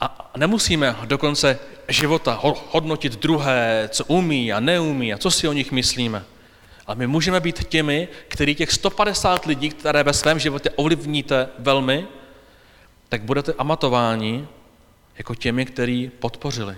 a 0.00 0.32
nemusíme 0.36 0.96
do 1.04 1.18
konce 1.18 1.58
života 1.88 2.40
hodnotit 2.70 3.16
druhé, 3.16 3.88
co 3.92 4.04
umí 4.04 4.52
a 4.52 4.60
neumí 4.60 5.12
a 5.14 5.18
co 5.18 5.30
si 5.30 5.48
o 5.48 5.52
nich 5.52 5.72
myslíme. 5.72 6.24
Ale 6.86 6.96
my 6.96 7.06
můžeme 7.06 7.40
být 7.40 7.64
těmi, 7.64 8.08
který 8.28 8.54
těch 8.54 8.72
150 8.72 9.46
lidí, 9.46 9.68
které 9.70 10.02
ve 10.02 10.12
svém 10.12 10.38
životě 10.38 10.70
ovlivníte 10.70 11.48
velmi, 11.58 12.06
tak 13.08 13.22
budete 13.22 13.52
amatováni 13.58 14.46
jako 15.18 15.34
těmi, 15.34 15.66
který 15.66 16.10
podpořili, 16.18 16.76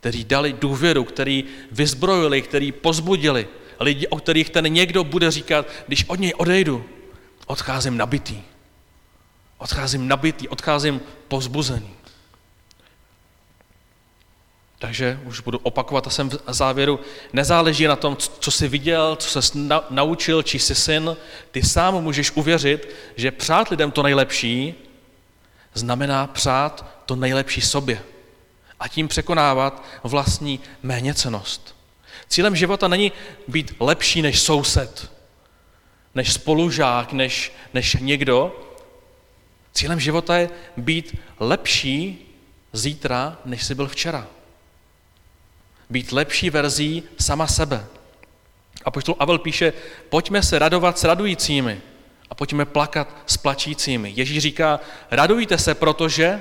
kteří 0.00 0.24
dali 0.24 0.52
důvěru, 0.52 1.04
který 1.04 1.44
vyzbrojili, 1.72 2.42
který 2.42 2.72
pozbudili. 2.72 3.48
Lidi, 3.80 4.08
o 4.08 4.16
kterých 4.16 4.50
ten 4.50 4.72
někdo 4.72 5.04
bude 5.04 5.30
říkat, 5.30 5.66
když 5.86 6.04
od 6.08 6.20
něj 6.20 6.34
odejdu, 6.36 6.84
odcházím 7.46 7.96
nabitý. 7.96 8.42
Odcházím 9.58 10.08
nabitý, 10.08 10.48
odcházím 10.48 11.00
pozbuzený. 11.28 11.97
Takže 14.78 15.20
už 15.24 15.40
budu 15.40 15.58
opakovat 15.58 16.06
a 16.06 16.10
jsem 16.10 16.30
v 16.30 16.38
závěru. 16.48 17.00
Nezáleží 17.32 17.86
na 17.86 17.96
tom, 17.96 18.16
co 18.16 18.50
jsi 18.50 18.68
viděl, 18.68 19.16
co 19.16 19.42
jsi 19.42 19.58
naučil, 19.90 20.42
či 20.42 20.58
jsi 20.58 20.74
syn. 20.74 21.16
Ty 21.50 21.62
sám 21.62 21.94
můžeš 22.02 22.30
uvěřit, 22.30 22.94
že 23.16 23.30
přát 23.30 23.68
lidem 23.68 23.90
to 23.90 24.02
nejlepší 24.02 24.74
znamená 25.74 26.26
přát 26.26 27.02
to 27.06 27.16
nejlepší 27.16 27.60
sobě. 27.60 28.02
A 28.80 28.88
tím 28.88 29.08
překonávat 29.08 29.84
vlastní 30.02 30.60
méněcenost. 30.82 31.76
Cílem 32.28 32.56
života 32.56 32.88
není 32.88 33.12
být 33.48 33.74
lepší 33.80 34.22
než 34.22 34.40
soused, 34.40 35.12
než 36.14 36.32
spolužák, 36.32 37.12
než, 37.12 37.52
než 37.74 37.96
někdo. 38.00 38.60
Cílem 39.72 40.00
života 40.00 40.36
je 40.36 40.50
být 40.76 41.18
lepší 41.40 42.26
zítra, 42.72 43.38
než 43.44 43.64
jsi 43.64 43.74
byl 43.74 43.88
včera 43.88 44.26
být 45.90 46.12
lepší 46.12 46.50
verzí 46.50 47.02
sama 47.20 47.46
sebe. 47.46 47.86
A 48.84 48.90
poštol 48.90 49.16
Avel 49.18 49.38
píše, 49.38 49.72
pojďme 50.08 50.42
se 50.42 50.58
radovat 50.58 50.98
s 50.98 51.04
radujícími 51.04 51.80
a 52.30 52.34
pojďme 52.34 52.64
plakat 52.64 53.16
s 53.26 53.36
plačícími. 53.36 54.12
Ježíš 54.16 54.42
říká, 54.42 54.80
radujte 55.10 55.58
se, 55.58 55.74
protože, 55.74 56.40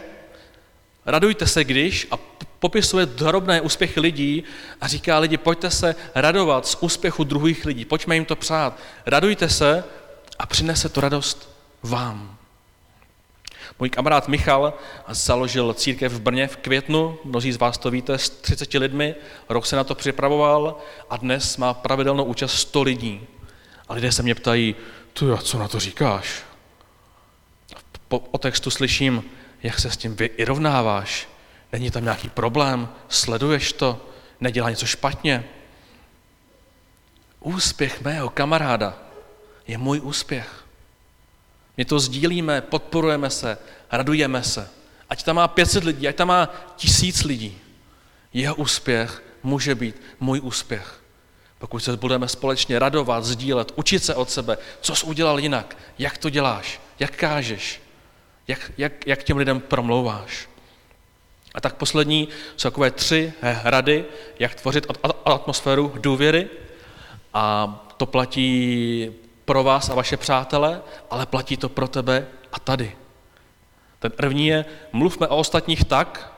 radujte 1.06 1.48
se, 1.48 1.64
když, 1.64 2.08
a 2.12 2.18
popisuje 2.60 3.06
drobné 3.06 3.62
úspěchy 3.62 4.00
lidí 4.00 4.44
a 4.82 4.88
říká 4.88 5.20
lidi, 5.20 5.38
pojďte 5.38 5.72
se 5.72 5.96
radovat 6.16 6.68
z 6.68 6.78
úspěchu 6.82 7.24
druhých 7.24 7.66
lidí, 7.66 7.86
pojďme 7.86 8.16
jim 8.16 8.26
to 8.26 8.36
přát. 8.36 8.80
Radujte 9.06 9.50
se 9.50 9.84
a 10.40 10.46
přinese 10.46 10.90
to 10.90 11.02
radost 11.02 11.50
vám. 11.84 12.37
Můj 13.80 13.90
kamarád 13.90 14.28
Michal 14.28 14.74
založil 15.08 15.74
církev 15.74 16.12
v 16.12 16.22
Brně 16.22 16.48
v 16.48 16.58
květnu, 16.58 17.20
mnozí 17.24 17.52
z 17.52 17.58
vás 17.58 17.78
to 17.78 17.92
víte, 17.92 18.18
s 18.18 18.30
30 18.30 18.74
lidmi, 18.74 19.16
rok 19.50 19.66
se 19.66 19.76
na 19.76 19.84
to 19.84 19.96
připravoval 19.96 20.78
a 21.10 21.18
dnes 21.18 21.58
má 21.58 21.74
pravidelnou 21.74 22.24
účast 22.24 22.54
100 22.54 22.84
lidí. 22.84 23.28
A 23.88 23.94
lidé 23.94 24.12
se 24.12 24.24
mě 24.24 24.36
ptají, 24.36 24.76
tu 25.14 25.34
a 25.34 25.38
co 25.38 25.60
na 25.60 25.68
to 25.68 25.80
říkáš? 25.80 26.44
Po, 28.08 28.20
o 28.20 28.38
textu 28.38 28.70
slyším, 28.70 29.24
jak 29.64 29.80
se 29.80 29.92
s 29.92 29.98
tím 29.98 30.16
vyrovnáváš. 30.16 31.28
Není 31.72 31.92
tam 31.92 32.04
nějaký 32.04 32.30
problém? 32.30 32.90
Sleduješ 33.10 33.74
to? 33.74 34.06
Nedělá 34.40 34.70
něco 34.70 34.86
špatně? 34.86 35.46
Úspěch 37.40 38.02
mého 38.02 38.30
kamaráda 38.30 38.98
je 39.68 39.78
můj 39.78 40.00
úspěch. 40.04 40.67
My 41.78 41.86
to 41.86 42.00
sdílíme, 42.00 42.62
podporujeme 42.62 43.30
se, 43.30 43.58
radujeme 43.92 44.44
se. 44.44 44.70
Ať 45.10 45.24
tam 45.24 45.36
má 45.36 45.48
500 45.48 45.84
lidí, 45.84 46.08
ať 46.08 46.16
tam 46.16 46.28
má 46.28 46.50
tisíc 46.76 47.24
lidí. 47.24 47.58
Jeho 48.34 48.56
úspěch 48.56 49.24
může 49.44 49.76
být 49.76 50.02
můj 50.20 50.40
úspěch. 50.44 51.02
Pokud 51.60 51.80
se 51.80 51.98
budeme 51.98 52.28
společně 52.28 52.80
radovat, 52.80 53.26
sdílet, 53.26 53.72
učit 53.76 54.04
se 54.04 54.16
od 54.16 54.30
sebe, 54.30 54.58
co 54.82 54.96
jsi 54.96 55.06
udělal 55.06 55.40
jinak, 55.40 55.78
jak 56.00 56.18
to 56.18 56.30
děláš, 56.30 56.82
jak 57.00 57.16
kážeš, 57.16 57.82
jak, 58.48 58.72
jak, 58.78 59.08
jak 59.08 59.24
těm 59.24 59.38
lidem 59.38 59.60
promlouváš. 59.60 60.50
A 61.54 61.62
tak 61.62 61.76
poslední 61.76 62.28
jsou 62.58 62.70
takové 62.70 62.92
tři 62.92 63.34
rady, 63.64 64.06
jak 64.40 64.56
tvořit 64.56 64.88
atmosféru 65.26 65.94
důvěry. 65.98 66.48
A 67.34 67.76
to 67.98 68.06
platí 68.06 69.12
pro 69.48 69.64
vás 69.64 69.90
a 69.90 69.96
vaše 69.96 70.18
přátele, 70.18 70.82
ale 71.10 71.26
platí 71.26 71.58
to 71.58 71.70
pro 71.70 71.88
tebe 71.88 72.28
a 72.52 72.60
tady. 72.60 72.96
Ten 74.00 74.12
první 74.12 74.48
je, 74.48 74.66
mluvme 74.92 75.28
o 75.28 75.38
ostatních 75.38 75.84
tak, 75.84 76.34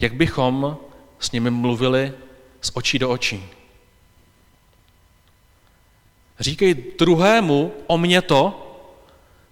jak 0.00 0.14
bychom 0.14 0.76
s 1.18 1.32
nimi 1.32 1.50
mluvili 1.50 2.12
z 2.60 2.70
očí 2.74 2.98
do 2.98 3.10
očí. 3.10 3.48
Říkej 6.40 6.74
druhému 6.98 7.74
o 7.86 7.98
mě 7.98 8.22
to, 8.22 8.64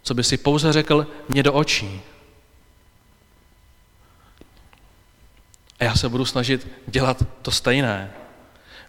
co 0.02 0.14
by 0.14 0.24
si 0.24 0.36
pouze 0.36 0.72
řekl 0.72 1.06
mě 1.28 1.42
do 1.42 1.52
očí. 1.52 2.00
A 5.80 5.84
já 5.84 5.94
se 5.94 6.08
budu 6.08 6.24
snažit 6.24 6.68
dělat 6.86 7.22
to 7.42 7.50
stejné. 7.50 8.12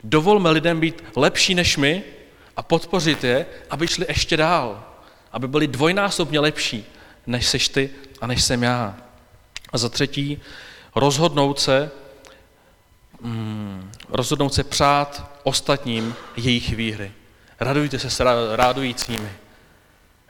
Dovolme 0.04 0.50
lidem 0.52 0.80
být 0.80 1.04
lepší 1.16 1.56
než 1.56 1.78
my, 1.78 2.17
a 2.58 2.64
podpořit 2.64 3.24
je, 3.24 3.46
aby 3.70 3.88
šli 3.88 4.06
ještě 4.10 4.38
dál, 4.38 4.84
aby 5.32 5.48
byli 5.48 5.68
dvojnásobně 5.68 6.40
lepší, 6.40 6.86
než 7.28 7.48
seš 7.48 7.70
ty 7.70 7.90
a 8.22 8.28
než 8.28 8.44
jsem 8.44 8.64
já. 8.64 8.98
A 9.74 9.78
za 9.78 9.90
třetí, 9.90 10.42
rozhodnout 10.96 11.60
se, 11.60 11.92
mm, 13.22 13.92
rozhodnout 14.10 14.54
se 14.54 14.64
přát 14.64 15.40
ostatním 15.44 16.16
jejich 16.36 16.76
výhry. 16.76 17.12
Radujte 17.60 18.00
se 18.00 18.10
s 18.10 18.20
rádujícími. 18.56 19.32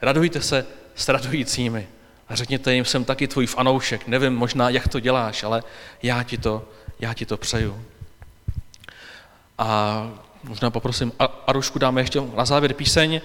Radujte 0.02 0.42
se 0.42 0.66
s 0.94 1.08
radujícími. 1.08 1.88
A 2.28 2.34
řekněte 2.34 2.74
jim, 2.74 2.84
jsem 2.84 3.04
taky 3.04 3.28
tvůj 3.28 3.46
fanoušek, 3.46 4.06
nevím 4.06 4.34
možná, 4.34 4.70
jak 4.70 4.88
to 4.88 5.00
děláš, 5.00 5.42
ale 5.42 5.62
já 6.02 6.22
ti 6.22 6.38
to, 6.38 6.68
já 7.00 7.14
ti 7.14 7.26
to 7.26 7.36
přeju. 7.36 7.84
A 9.58 10.27
možná 10.42 10.70
poprosím 10.70 11.12
Arušku, 11.46 11.78
dáme 11.78 12.00
ještě 12.00 12.20
na 12.36 12.44
závěr 12.44 12.74
píseň. 12.74 13.20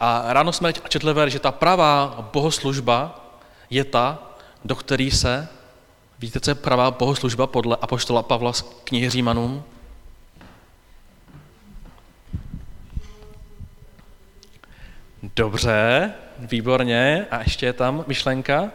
A 0.00 0.32
ráno 0.32 0.52
jsme 0.52 0.72
četli 0.72 1.14
ver, 1.14 1.28
že 1.30 1.38
ta 1.38 1.52
pravá 1.52 2.28
bohoslužba 2.32 3.24
je 3.70 3.84
ta, 3.84 4.18
do 4.64 4.76
které 4.76 5.10
se, 5.10 5.48
víte, 6.18 6.40
co 6.40 6.50
je 6.50 6.54
pravá 6.54 6.90
bohoslužba 6.90 7.46
podle 7.46 7.76
apoštola 7.80 8.22
Pavla 8.22 8.52
z 8.52 8.62
knihy 8.84 9.10
Římanům? 9.10 9.64
Dobře, 15.36 16.12
výborně. 16.38 17.26
A 17.30 17.38
ještě 17.42 17.66
je 17.66 17.72
tam 17.72 18.04
myšlenka. 18.06 18.70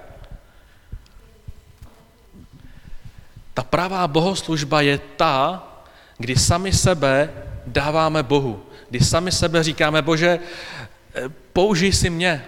Ta 3.53 3.63
pravá 3.63 4.07
bohoslužba 4.07 4.81
je 4.81 4.97
ta, 4.97 5.63
kdy 6.17 6.35
sami 6.35 6.73
sebe 6.73 7.33
dáváme 7.65 8.23
Bohu, 8.23 8.63
kdy 8.89 8.99
sami 8.99 9.31
sebe 9.31 9.63
říkáme, 9.63 10.01
Bože, 10.01 10.39
eh, 11.15 11.21
použij 11.53 11.91
si 11.93 12.09
mě, 12.09 12.45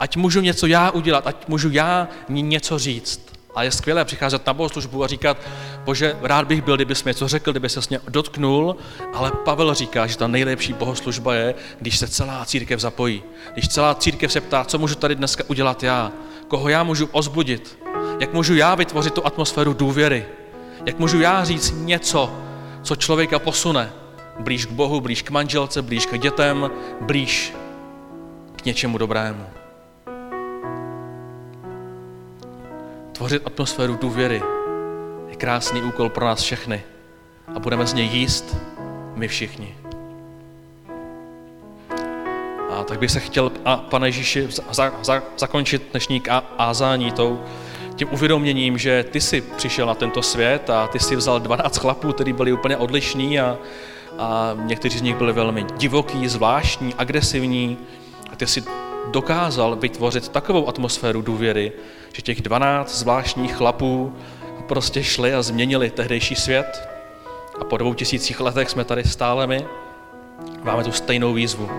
ať 0.00 0.16
můžu 0.16 0.40
něco 0.40 0.66
já 0.66 0.90
udělat, 0.90 1.26
ať 1.26 1.48
můžu 1.48 1.70
já 1.70 2.08
něco 2.28 2.78
říct. 2.78 3.30
A 3.54 3.62
je 3.62 3.70
skvělé 3.70 4.04
přicházet 4.04 4.46
na 4.46 4.54
bohoslužbu 4.54 5.04
a 5.04 5.06
říkat, 5.06 5.36
bože, 5.84 6.16
rád 6.22 6.46
bych 6.46 6.62
byl, 6.62 6.76
kdyby 6.76 6.94
mě 7.04 7.10
něco 7.10 7.28
řekl, 7.28 7.50
kdyby 7.50 7.68
se 7.68 7.80
mě 7.88 8.00
dotknul, 8.08 8.76
ale 9.14 9.32
Pavel 9.44 9.74
říká, 9.74 10.06
že 10.06 10.16
ta 10.16 10.26
nejlepší 10.26 10.72
bohoslužba 10.72 11.34
je, 11.34 11.54
když 11.80 11.98
se 11.98 12.08
celá 12.08 12.44
církev 12.44 12.80
zapojí. 12.80 13.22
Když 13.52 13.68
celá 13.68 13.94
církev 13.94 14.32
se 14.32 14.40
ptá, 14.40 14.64
co 14.64 14.78
můžu 14.78 14.94
tady 14.94 15.14
dneska 15.14 15.44
udělat 15.48 15.82
já, 15.82 16.12
koho 16.48 16.68
já 16.68 16.82
můžu 16.82 17.08
ozbudit, 17.12 17.78
jak 18.20 18.32
můžu 18.32 18.54
já 18.54 18.74
vytvořit 18.74 19.14
tu 19.14 19.26
atmosféru 19.26 19.72
důvěry, 19.72 20.26
jak 20.86 20.98
můžu 20.98 21.20
já 21.20 21.44
říct 21.44 21.74
něco, 21.76 22.32
co 22.82 22.96
člověka 22.96 23.38
posune 23.38 23.92
blíž 24.40 24.66
k 24.66 24.70
Bohu, 24.70 25.00
blíž 25.00 25.22
k 25.22 25.30
manželce, 25.30 25.82
blíž 25.82 26.06
k 26.06 26.18
dětem, 26.18 26.70
blíž 27.00 27.54
k 28.56 28.64
něčemu 28.64 28.98
dobrému. 28.98 29.46
Tvořit 33.12 33.42
atmosféru 33.46 33.98
důvěry 34.00 34.42
je 35.28 35.36
krásný 35.36 35.82
úkol 35.82 36.08
pro 36.08 36.26
nás 36.26 36.42
všechny 36.42 36.82
a 37.54 37.58
budeme 37.58 37.86
z 37.86 37.94
něj 37.94 38.06
jíst 38.06 38.56
my 39.14 39.28
všichni. 39.28 39.74
A 42.70 42.84
tak 42.84 42.98
bych 42.98 43.10
se 43.10 43.20
chtěl, 43.20 43.52
a 43.64 43.76
pane 43.76 44.08
Ježíši, 44.08 44.48
za, 44.70 44.92
za, 45.02 45.22
zakončit 45.38 45.88
dnešní 45.90 46.22
ázání 46.58 47.12
tou, 47.12 47.40
tím 47.96 48.08
uvědoměním, 48.12 48.78
že 48.78 49.04
ty 49.10 49.20
jsi 49.20 49.40
přišel 49.40 49.86
na 49.86 49.94
tento 49.94 50.22
svět 50.22 50.70
a 50.70 50.86
ty 50.86 50.98
jsi 50.98 51.16
vzal 51.16 51.40
12 51.40 51.76
chlapů, 51.76 52.12
kteří 52.12 52.32
byli 52.32 52.52
úplně 52.52 52.76
odlišní 52.76 53.40
a, 53.40 53.58
a 54.20 54.56
někteří 54.64 54.98
z 54.98 55.02
nich 55.02 55.16
byli 55.16 55.32
velmi 55.32 55.66
divoký, 55.76 56.28
zvláštní, 56.28 56.94
agresivní 56.98 57.78
a 58.32 58.36
ty 58.36 58.46
jsi 58.46 58.64
dokázal 59.10 59.76
vytvořit 59.76 60.28
takovou 60.28 60.68
atmosféru 60.68 61.22
důvěry, 61.22 61.72
že 62.12 62.22
těch 62.22 62.42
12 62.42 62.98
zvláštních 62.98 63.54
chlapů 63.54 64.12
prostě 64.68 65.04
šli 65.04 65.34
a 65.34 65.42
změnili 65.42 65.90
tehdejší 65.90 66.34
svět 66.34 66.88
a 67.60 67.64
po 67.64 67.76
dvou 67.76 67.94
tisících 67.94 68.40
letech 68.40 68.70
jsme 68.70 68.84
tady 68.84 69.04
stále 69.04 69.46
my. 69.46 69.66
Máme 70.62 70.84
tu 70.84 70.92
stejnou 70.92 71.32
výzvu. 71.32 71.70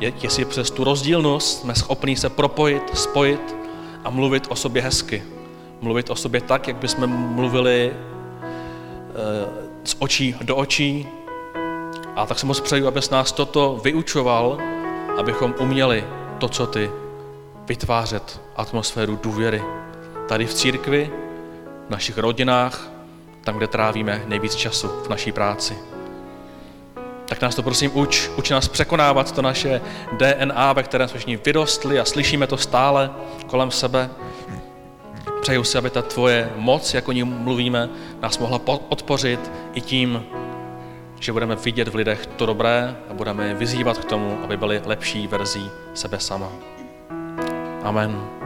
Je, 0.00 0.12
jestli 0.22 0.44
přes 0.44 0.70
tu 0.70 0.84
rozdílnost 0.84 1.60
jsme 1.60 1.74
schopni 1.74 2.16
se 2.16 2.30
propojit, 2.30 2.98
spojit 2.98 3.56
a 4.04 4.10
mluvit 4.10 4.46
o 4.48 4.56
sobě 4.56 4.82
hezky. 4.82 5.22
Mluvit 5.80 6.10
o 6.10 6.16
sobě 6.16 6.40
tak, 6.40 6.68
jak 6.68 6.76
bychom 6.76 7.10
mluvili 7.10 7.92
e, 7.92 7.94
z 9.84 9.96
očí 9.98 10.36
do 10.42 10.56
očí. 10.56 11.08
A 12.16 12.26
tak 12.26 12.38
se 12.38 12.46
moc 12.46 12.60
přeju, 12.60 12.88
abys 12.88 13.10
nás 13.10 13.32
toto 13.32 13.80
vyučoval, 13.84 14.58
abychom 15.18 15.54
uměli 15.58 16.04
to, 16.38 16.48
co 16.48 16.66
ty, 16.66 16.90
vytvářet 17.66 18.40
atmosféru 18.56 19.18
důvěry. 19.22 19.62
Tady 20.28 20.46
v 20.46 20.54
církvi, 20.54 21.10
v 21.86 21.90
našich 21.90 22.18
rodinách, 22.18 22.88
tam, 23.44 23.56
kde 23.56 23.66
trávíme 23.66 24.22
nejvíc 24.26 24.54
času 24.54 24.88
v 24.88 25.08
naší 25.08 25.32
práci. 25.32 25.78
Tak 27.26 27.42
nás 27.42 27.54
to 27.54 27.62
prosím 27.62 27.90
uč, 27.94 28.30
uč 28.36 28.50
nás 28.50 28.68
překonávat 28.68 29.32
to 29.32 29.42
naše 29.42 29.80
DNA, 30.12 30.72
ve 30.72 30.82
kterém 30.82 31.08
jsme 31.08 31.18
všichni 31.18 31.36
vyrostli 31.36 32.00
a 32.00 32.04
slyšíme 32.04 32.46
to 32.46 32.56
stále 32.56 33.10
kolem 33.46 33.70
sebe. 33.70 34.10
Přeju 35.40 35.64
si, 35.64 35.78
aby 35.78 35.90
ta 35.90 36.02
tvoje 36.02 36.52
moc, 36.56 36.94
jak 36.94 37.08
o 37.08 37.12
ní 37.12 37.24
mluvíme, 37.24 37.88
nás 38.22 38.38
mohla 38.38 38.58
podpořit 38.58 39.50
i 39.74 39.80
tím, 39.80 40.24
že 41.20 41.32
budeme 41.32 41.56
vidět 41.56 41.88
v 41.88 41.94
lidech 41.94 42.26
to 42.26 42.46
dobré 42.46 42.96
a 43.10 43.14
budeme 43.14 43.46
je 43.48 43.54
vyzývat 43.54 43.98
k 43.98 44.04
tomu, 44.04 44.38
aby 44.44 44.56
byli 44.56 44.82
lepší 44.84 45.26
verzí 45.26 45.70
sebe 45.94 46.20
sama. 46.20 46.52
Amen. 47.82 48.43